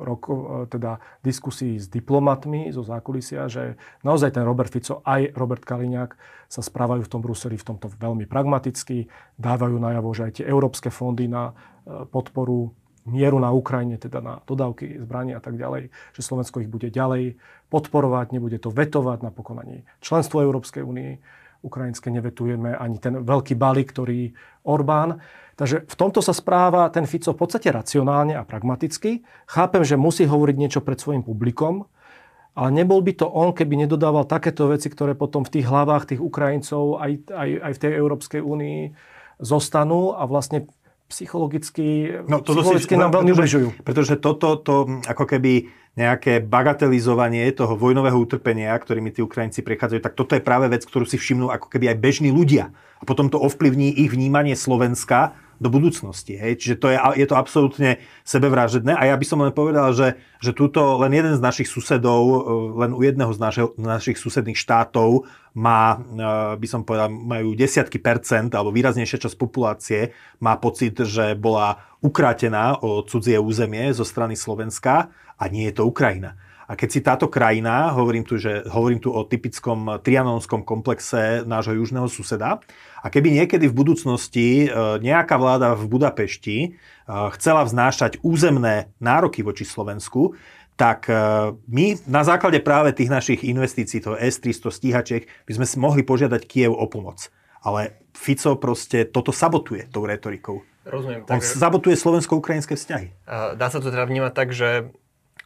[0.00, 5.64] rokov, e, teda diskusí s diplomatmi zo zákulisia, že naozaj ten Robert Fico aj Robert
[5.64, 6.16] Kaliňák
[6.48, 10.88] sa správajú v tom Bruseli v tomto veľmi pragmaticky, dávajú najavo, že aj tie európske
[10.88, 16.22] fondy na e, podporu mieru na Ukrajine, teda na dodávky zbraní a tak ďalej, že
[16.22, 17.34] Slovensko ich bude ďalej
[17.66, 21.18] podporovať, nebude to vetovať na pokonanie členstvo Európskej únie
[21.62, 24.34] ukrajinské nevetujeme ani ten veľký balík, ktorý
[24.66, 25.22] Orbán.
[25.54, 29.22] Takže v tomto sa správa ten Fico v podstate racionálne a pragmaticky.
[29.46, 31.86] Chápem, že musí hovoriť niečo pred svojim publikom,
[32.52, 36.20] ale nebol by to on, keby nedodával takéto veci, ktoré potom v tých hlavách tých
[36.20, 38.78] Ukrajincov aj, aj, aj v tej Európskej únii
[39.40, 40.68] zostanú a vlastne
[41.12, 43.68] psychologicky, no, psychologicky si, nám veľmi ubližujú.
[43.84, 50.16] Pretože toto to ako keby nejaké bagatelizovanie toho vojnového utrpenia, ktorými tí Ukrajinci prechádzajú, tak
[50.16, 52.72] toto je práve vec, ktorú si všimnú ako keby aj bežní ľudia.
[52.96, 56.34] A potom to ovplyvní ich vnímanie Slovenska do budúcnosti.
[56.34, 56.58] Hej?
[56.58, 58.98] Čiže to je, je to absolútne sebevražedné.
[58.98, 62.38] A ja by som len povedal, že, že túto len jeden z našich susedov, e,
[62.82, 68.02] len u jedného z našich, našich susedných štátov má, e, by som povedal, majú desiatky
[68.02, 70.10] percent, alebo výraznejšia časť populácie
[70.42, 75.14] má pocit, že bola ukrátená o cudzie územie zo strany Slovenska
[75.48, 76.38] nie je to Ukrajina.
[76.70, 81.76] A keď si táto krajina, hovorím tu, že, hovorím tu o typickom trianonskom komplexe nášho
[81.76, 82.64] južného suseda,
[83.02, 84.66] a keby niekedy v budúcnosti e,
[85.02, 86.68] nejaká vláda v Budapešti e,
[87.36, 90.38] chcela vznášať územné nároky voči Slovensku,
[90.78, 91.14] tak e,
[91.52, 96.46] my na základe práve tých našich investícií, toho S-300 stíhačiek, by sme si mohli požiadať
[96.46, 97.28] Kiev o pomoc.
[97.66, 100.62] Ale Fico proste toto sabotuje tou retorikou.
[100.82, 101.26] Rozumiem.
[101.26, 103.14] On tak, sabotuje slovensko-ukrajinské vzťahy.
[103.54, 104.90] Dá sa to teda vnímať tak, že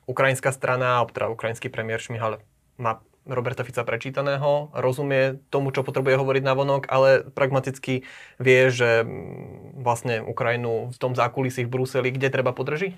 [0.07, 2.39] ukrajinská strana, teda ukrajinský premiér Šmihal
[2.79, 8.07] má Roberta Fica prečítaného, rozumie tomu, čo potrebuje hovoriť na vonok, ale pragmaticky
[8.39, 12.95] vie, že mm, vlastne Ukrajinu v tom zákulisí v Bruseli, kde treba podrží?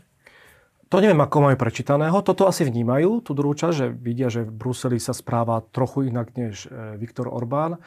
[0.88, 2.25] To neviem, ako majú prečítaného.
[2.25, 6.33] Toto asi vnímajú, tú druhú časť, že vidia, že v Bruseli sa správa trochu inak
[6.37, 7.77] než e, Viktor Orbán.
[7.77, 7.81] E,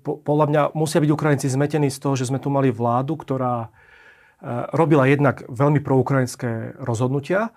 [0.00, 3.68] podľa mňa musia byť Ukrajinci zmetení z toho, že sme tu mali vládu, ktorá e,
[4.72, 7.52] robila jednak veľmi proukrajinské rozhodnutia,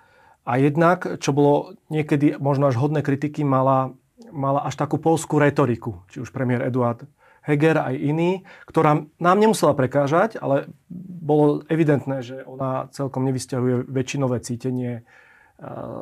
[0.45, 3.97] a jednak, čo bolo niekedy možno až hodné kritiky, mala,
[4.29, 7.01] mala až takú polskú retoriku, či už premiér Eduard
[7.45, 14.41] Heger aj iný, ktorá nám nemusela prekážať, ale bolo evidentné, že ona celkom nevysťahuje väčšinové
[14.41, 15.01] cítenie e,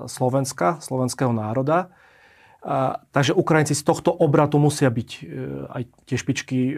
[0.07, 1.91] Slovenska, slovenského národa.
[2.63, 5.21] A, takže Ukrajinci z tohto obratu musia byť e,
[5.67, 6.73] aj tie špičky e,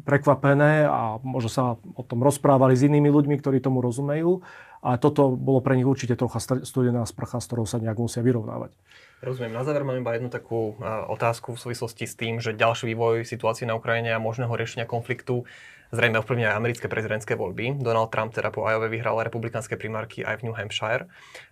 [0.00, 4.40] prekvapené a možno sa o tom rozprávali s inými ľuďmi, ktorí tomu rozumejú.
[4.80, 8.72] A toto bolo pre nich určite trocha studená sprcha, s ktorou sa nejak musia vyrovnávať.
[9.20, 9.52] Rozumiem.
[9.52, 10.80] Na záver mám iba jednu takú
[11.12, 15.44] otázku v súvislosti s tým, že ďalší vývoj situácie na Ukrajine a možného riešenia konfliktu
[15.92, 17.76] zrejme ovplyvňuje aj americké prezidentské voľby.
[17.76, 21.04] Donald Trump teda po Iowa vyhral republikánske primárky aj v New Hampshire.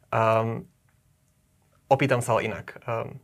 [0.08, 0.64] Um,
[1.92, 2.80] opýtam sa ale inak.
[2.88, 3.20] Um,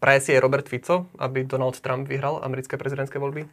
[0.00, 3.44] praje si aj Robert Fico, aby Donald Trump vyhral americké prezidentské voľby?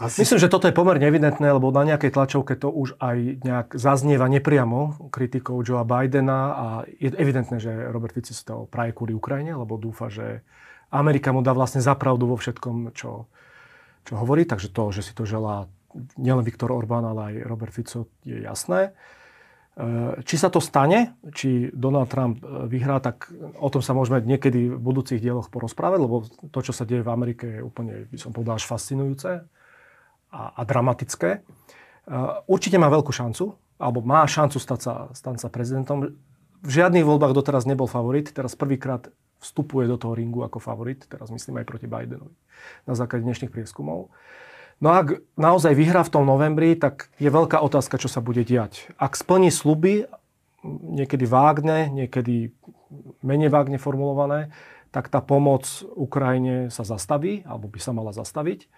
[0.00, 0.24] Asi...
[0.24, 4.26] Myslím, že toto je pomerne evidentné, lebo na nejakej tlačovke to už aj nejak zaznieva
[4.28, 9.56] nepriamo kritikou Joea Bidena a je evidentné, že Robert Fico sa to praje kvôli Ukrajine,
[9.56, 10.46] lebo dúfa, že
[10.88, 13.28] Amerika mu dá vlastne zapravdu vo všetkom, čo,
[14.08, 15.68] čo hovorí, takže to, že si to želá
[16.16, 18.92] nielen Viktor Orbán, ale aj Robert Fico je jasné.
[19.76, 23.28] E, či sa to stane, či Donald Trump e, vyhrá, tak
[23.60, 27.12] o tom sa môžeme niekedy v budúcich dieloch porozprávať, lebo to, čo sa deje v
[27.12, 29.48] Amerike, je úplne, by som povedal, až fascinujúce
[30.32, 31.30] a, a dramatické.
[31.36, 31.40] E,
[32.48, 36.14] určite má veľkú šancu, alebo má šancu stať sa, stať sa prezidentom.
[36.58, 41.30] V žiadnych voľbách doteraz nebol favorit, teraz prvýkrát vstupuje do toho ringu ako favorit, teraz
[41.30, 42.34] myslím aj proti Bidenovi,
[42.90, 44.10] na základe dnešných prieskumov.
[44.78, 48.86] No ak naozaj vyhrá v tom novembri, tak je veľká otázka, čo sa bude diať.
[48.98, 50.06] Ak splní sluby,
[50.66, 52.54] niekedy vágne, niekedy
[53.22, 54.54] menej vágne formulované,
[54.94, 58.70] tak tá pomoc Ukrajine sa zastaví, alebo by sa mala zastaviť.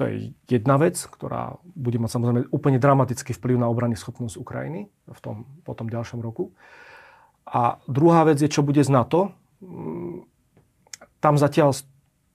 [0.00, 4.88] To je jedna vec, ktorá bude mať samozrejme úplne dramatický vplyv na obrany schopnosť Ukrajiny
[4.88, 6.56] v tom, po tom ďalšom roku.
[7.44, 9.36] A druhá vec je, čo bude z NATO.
[11.20, 11.76] Tam zatiaľ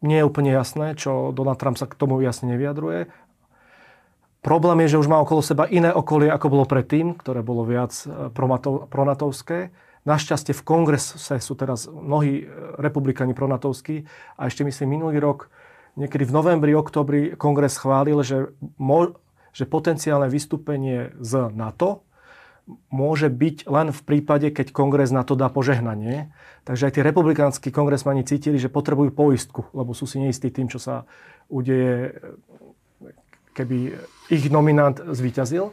[0.05, 3.09] nie je úplne jasné, čo Donald Trump sa k tomu jasne nevyjadruje.
[4.45, 7.91] Problém je, že už má okolo seba iné okolie, ako bolo predtým, ktoré bolo viac
[8.05, 8.29] e,
[8.87, 9.73] pronatovské.
[10.07, 14.07] Našťastie v kongrese sú teraz mnohí e, republikani pronatovskí
[14.39, 15.51] a ešte myslím minulý rok,
[15.97, 19.17] niekedy v novembri, oktobri kongres chválil, že, mo,
[19.51, 22.05] že potenciálne vystúpenie z NATO
[22.91, 26.29] môže byť len v prípade, keď kongres na to dá požehnanie.
[26.67, 30.77] Takže aj tí republikánsky kongresmani cítili, že potrebujú poistku, lebo sú si neistí tým, čo
[30.77, 31.07] sa
[31.47, 32.19] udeje,
[33.55, 33.95] keby
[34.27, 35.71] ich nominant zvíťazil.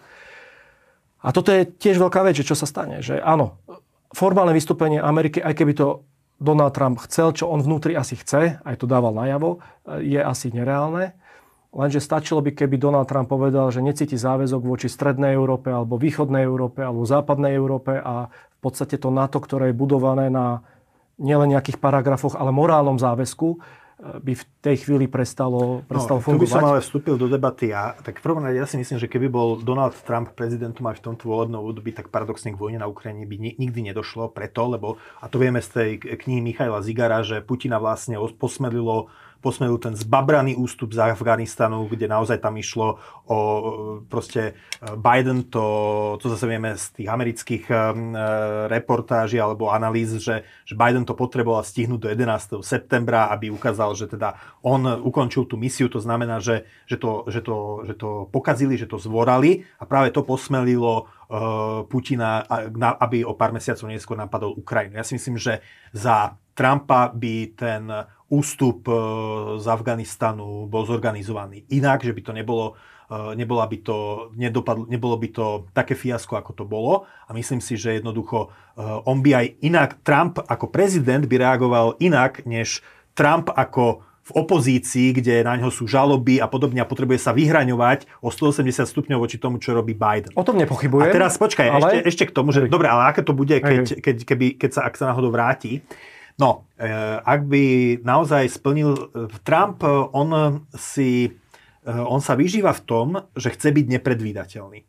[1.24, 3.02] A toto je tiež veľká vec, že čo sa stane.
[3.02, 3.58] Že áno,
[4.14, 6.06] formálne vystúpenie Ameriky, aj keby to
[6.42, 9.62] Donald Trump chcel, čo on vnútri asi chce, aj to dával najavo,
[10.02, 11.14] je asi nereálne.
[11.74, 16.46] Lenže stačilo by, keby Donald Trump povedal, že necíti záväzok voči Strednej Európe, alebo Východnej
[16.46, 20.62] Európe, alebo Západnej Európe a v podstate to NATO, ktoré je budované na
[21.18, 23.58] nielen nejakých paragrafoch, ale morálnom záväzku,
[24.04, 26.40] by v tej chvíli prestalo, prestalo no, fungovať.
[26.40, 27.96] Tu by som ale vstúpil do debaty ja.
[27.96, 31.04] Tak v prvom rade ja si myslím, že keby bol Donald Trump prezidentom aj v
[31.08, 35.26] tomto volebnom období, tak paradoxne k vojne na Ukrajine by nikdy nedošlo preto, lebo, a
[35.32, 35.90] to vieme z tej
[36.20, 39.08] knihy Michaila Zigara, že Putina vlastne posmedlilo
[39.44, 42.96] posmelil ten zbabraný ústup z Afganistanu, kde naozaj tam išlo
[43.28, 43.38] o
[44.08, 48.16] proste e, Biden, to, to zase vieme z tých amerických um,
[48.72, 52.64] reportáží alebo analýz, že, že Biden to potreboval stihnúť do 11.
[52.64, 57.44] septembra, aby ukázal, že teda on ukončil tú misiu, to znamená, že, že, to, že,
[57.44, 62.40] to, že to pokazili, že to zvorali a práve to posmelilo uh, Putina,
[63.00, 64.96] aby o pár mesiacov neskôr napadol Ukrajinu.
[64.96, 65.60] Ja si myslím, že
[65.92, 67.90] za Trumpa by ten
[68.34, 68.94] ústup e,
[69.62, 72.66] z Afganistanu bol zorganizovaný inak, že by to nebolo,
[73.06, 73.96] e, nebola by to,
[74.34, 77.06] nedopadlo, nebolo by to také fiasko, ako to bolo.
[77.26, 81.94] A myslím si, že jednoducho e, on by aj inak, Trump ako prezident by reagoval
[82.02, 82.82] inak, než
[83.14, 88.08] Trump ako v opozícii, kde na ňo sú žaloby a podobne a potrebuje sa vyhraňovať
[88.24, 90.32] o 180 stupňov voči tomu, čo robí Biden.
[90.32, 91.12] O tom nepochybujem.
[91.12, 91.76] A teraz počkaj, ale...
[91.76, 94.80] ešte, ešte k tomu, že dobre, ale aké to bude, keď, keď, keby, keď sa,
[94.88, 95.84] ak sa náhodou vráti.
[96.34, 96.90] No, e,
[97.22, 97.64] ak by
[98.02, 99.02] naozaj splnil e,
[99.46, 101.30] Trump, e, on si
[101.84, 104.88] on sa vyžíva v tom, že chce byť nepredvídateľný.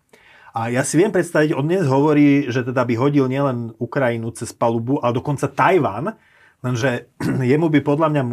[0.55, 4.55] A ja si viem predstaviť, on dnes hovorí, že teda by hodil nielen Ukrajinu cez
[4.55, 6.15] palubu, ale dokonca Tajván,
[6.63, 7.11] lenže
[7.51, 8.23] jemu by podľa mňa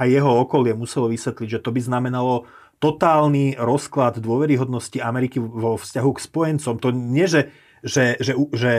[0.00, 2.48] aj jeho okolie muselo vysvetliť, že to by znamenalo
[2.80, 6.74] totálny rozklad dôveryhodnosti Ameriky vo vzťahu k spojencom.
[6.80, 7.52] To nie, že,
[7.84, 8.72] že, že, že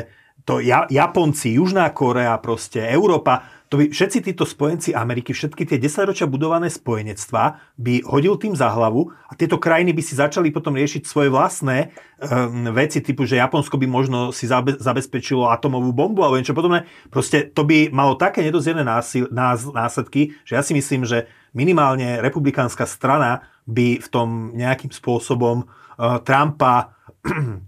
[0.49, 6.07] to Japonci, Južná Korea, proste Európa, to by všetci títo spojenci Ameriky, všetky tie 10
[6.07, 10.71] ročia budované spojenectva by hodil tým za hlavu a tieto krajiny by si začali potom
[10.71, 16.23] riešiť svoje vlastné um, veci, typu, že Japonsko by možno si zabe- zabezpečilo atomovú bombu
[16.23, 16.87] alebo niečo podobné.
[17.11, 22.23] Proste to by malo také nedozierné násil- nás- následky, že ja si myslím, že minimálne
[22.23, 26.95] republikánska strana by v tom nejakým spôsobom uh, Trumpa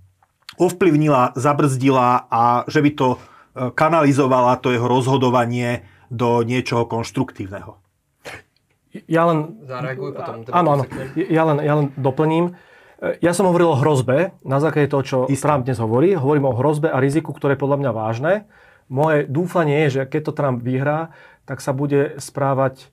[0.64, 3.08] ovplyvnila, zabrzdila a že by to
[3.76, 7.78] kanalizovala to jeho rozhodovanie do niečoho konštruktívneho.
[9.06, 9.62] Ja len...
[9.70, 10.36] Zareaguj potom.
[10.48, 10.84] Teda áno, áno.
[11.16, 12.58] Ja len, ja len doplním.
[13.22, 15.46] Ja som hovoril o hrozbe, na základe toho, čo Isté.
[15.46, 16.18] Trump dnes hovorí.
[16.18, 18.34] Hovorím o hrozbe a riziku, ktoré je podľa mňa vážne.
[18.90, 21.14] Moje dúfanie je, že keď to Trump vyhrá,
[21.46, 22.90] tak sa bude správať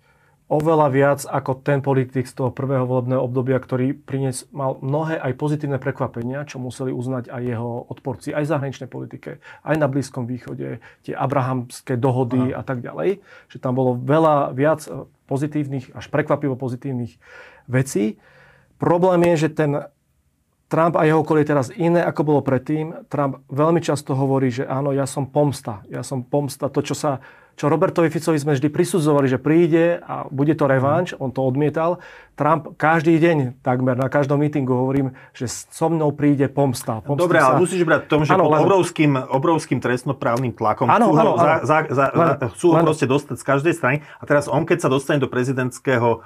[0.47, 5.34] oveľa viac ako ten politik z toho prvého volebného obdobia, ktorý prinies, mal mnohé aj
[5.34, 10.30] pozitívne prekvapenia, čo museli uznať aj jeho odporci, aj v zahraničnej politike, aj na Blízkom
[10.30, 12.61] východe, tie abrahamské dohody Aha.
[12.61, 13.18] a tak ďalej.
[13.51, 14.86] Že tam bolo veľa viac
[15.26, 17.18] pozitívnych, až prekvapivo pozitívnych
[17.66, 18.22] vecí.
[18.78, 19.82] Problém je, že ten
[20.66, 23.07] Trump a jeho okolie teraz iné, ako bolo predtým.
[23.07, 25.86] Trump veľmi často hovorí, že áno, ja som pomsta.
[25.86, 26.66] Ja som pomsta.
[26.66, 27.22] To, čo sa
[27.57, 32.04] čo Robertovi Ficovi sme vždy prisudzovali, že príde a bude to revanš, on to odmietal.
[32.36, 37.00] Trump každý deň, takmer na každom mítingu hovorím, že so mnou príde pomsta.
[37.00, 37.57] pomsta Dobre, sa...
[37.57, 38.61] ale musíš brať tom, že ano, pod len...
[38.68, 43.07] obrovským, obrovským trestnoprávnym tlakom ano, chcú, ano, ho, za, za, za, len, chcú ho proste
[43.09, 43.96] dostať z každej strany.
[44.20, 46.20] A teraz on, keď sa dostane do prezidentského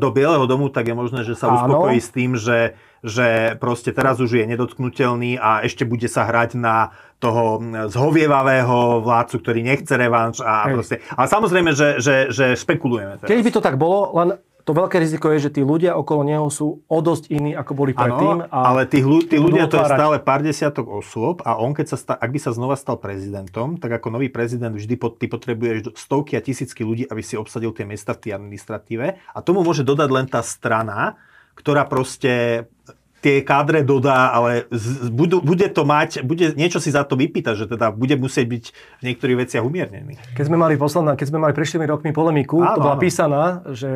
[0.00, 4.18] do Bieleho domu, tak je možné, že sa uspokojí s tým, že že proste teraz
[4.18, 6.90] už je nedotknutelný a ešte bude sa hrať na
[7.22, 11.02] toho zhovievavého vládcu, ktorý nechce revanš a proste...
[11.14, 13.22] Ale samozrejme, že, že, že špekulujeme.
[13.22, 13.28] Teraz.
[13.30, 14.28] Keď by to tak bolo, len
[14.68, 17.96] to veľké riziko je, že tí ľudia okolo neho sú o dosť iní, ako boli
[17.96, 18.44] predtým.
[18.44, 21.96] Ano, ale tí, tí ľudia to je stále pár desiatok osôb a on, keď sa
[21.96, 25.96] sta, ak by sa znova stal prezidentom, tak ako nový prezident vždy pot, ty potrebuješ
[25.96, 29.88] stovky a tisícky ľudí, aby si obsadil tie miesta v tej administratíve a tomu môže
[29.88, 31.16] dodať len tá strana,
[31.56, 32.68] ktorá proste
[33.18, 37.54] tie kádre dodá, ale z, budú, bude to mať, bude niečo si za to vypýtať,
[37.54, 40.14] že teda bude musieť byť v niektorých veciach umiernený.
[40.38, 43.02] Keď sme mali posledná, keď sme mali prešlými rokmi polemiku, áno, to bola áno.
[43.02, 43.42] písaná,
[43.74, 43.90] že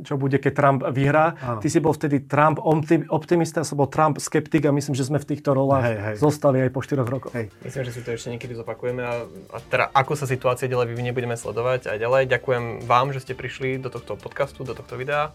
[0.00, 1.36] čo bude, keď Trump vyhrá.
[1.40, 1.60] Áno.
[1.60, 5.20] Ty si bol vtedy Trump optim- optimista, som bol Trump skeptik a myslím, že sme
[5.20, 6.16] v týchto rolách Hej, hej.
[6.20, 7.32] zostali aj po 4 rokoch.
[7.32, 7.52] Hej.
[7.64, 11.12] Myslím, že si to ešte niekedy zopakujeme a, a teda ako sa situácia ďalej vyvinie,
[11.16, 12.22] budeme sledovať aj ďalej.
[12.28, 15.32] Ďakujem vám, že ste prišli do tohto podcastu, do tohto videa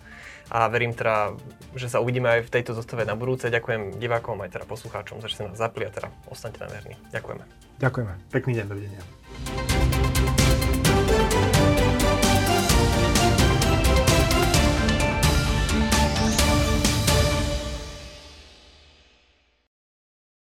[0.52, 1.32] a verím teda,
[1.80, 3.48] že sa uvidíme aj v tejto zostave na budúce.
[3.48, 6.96] Ďakujem divákom aj teda poslucháčom, že ste nás zapli a teda ostaňte nám verní.
[7.16, 7.44] Ďakujeme.
[7.80, 8.14] Ďakujeme.
[8.36, 9.81] Pekný deň, dovidenia.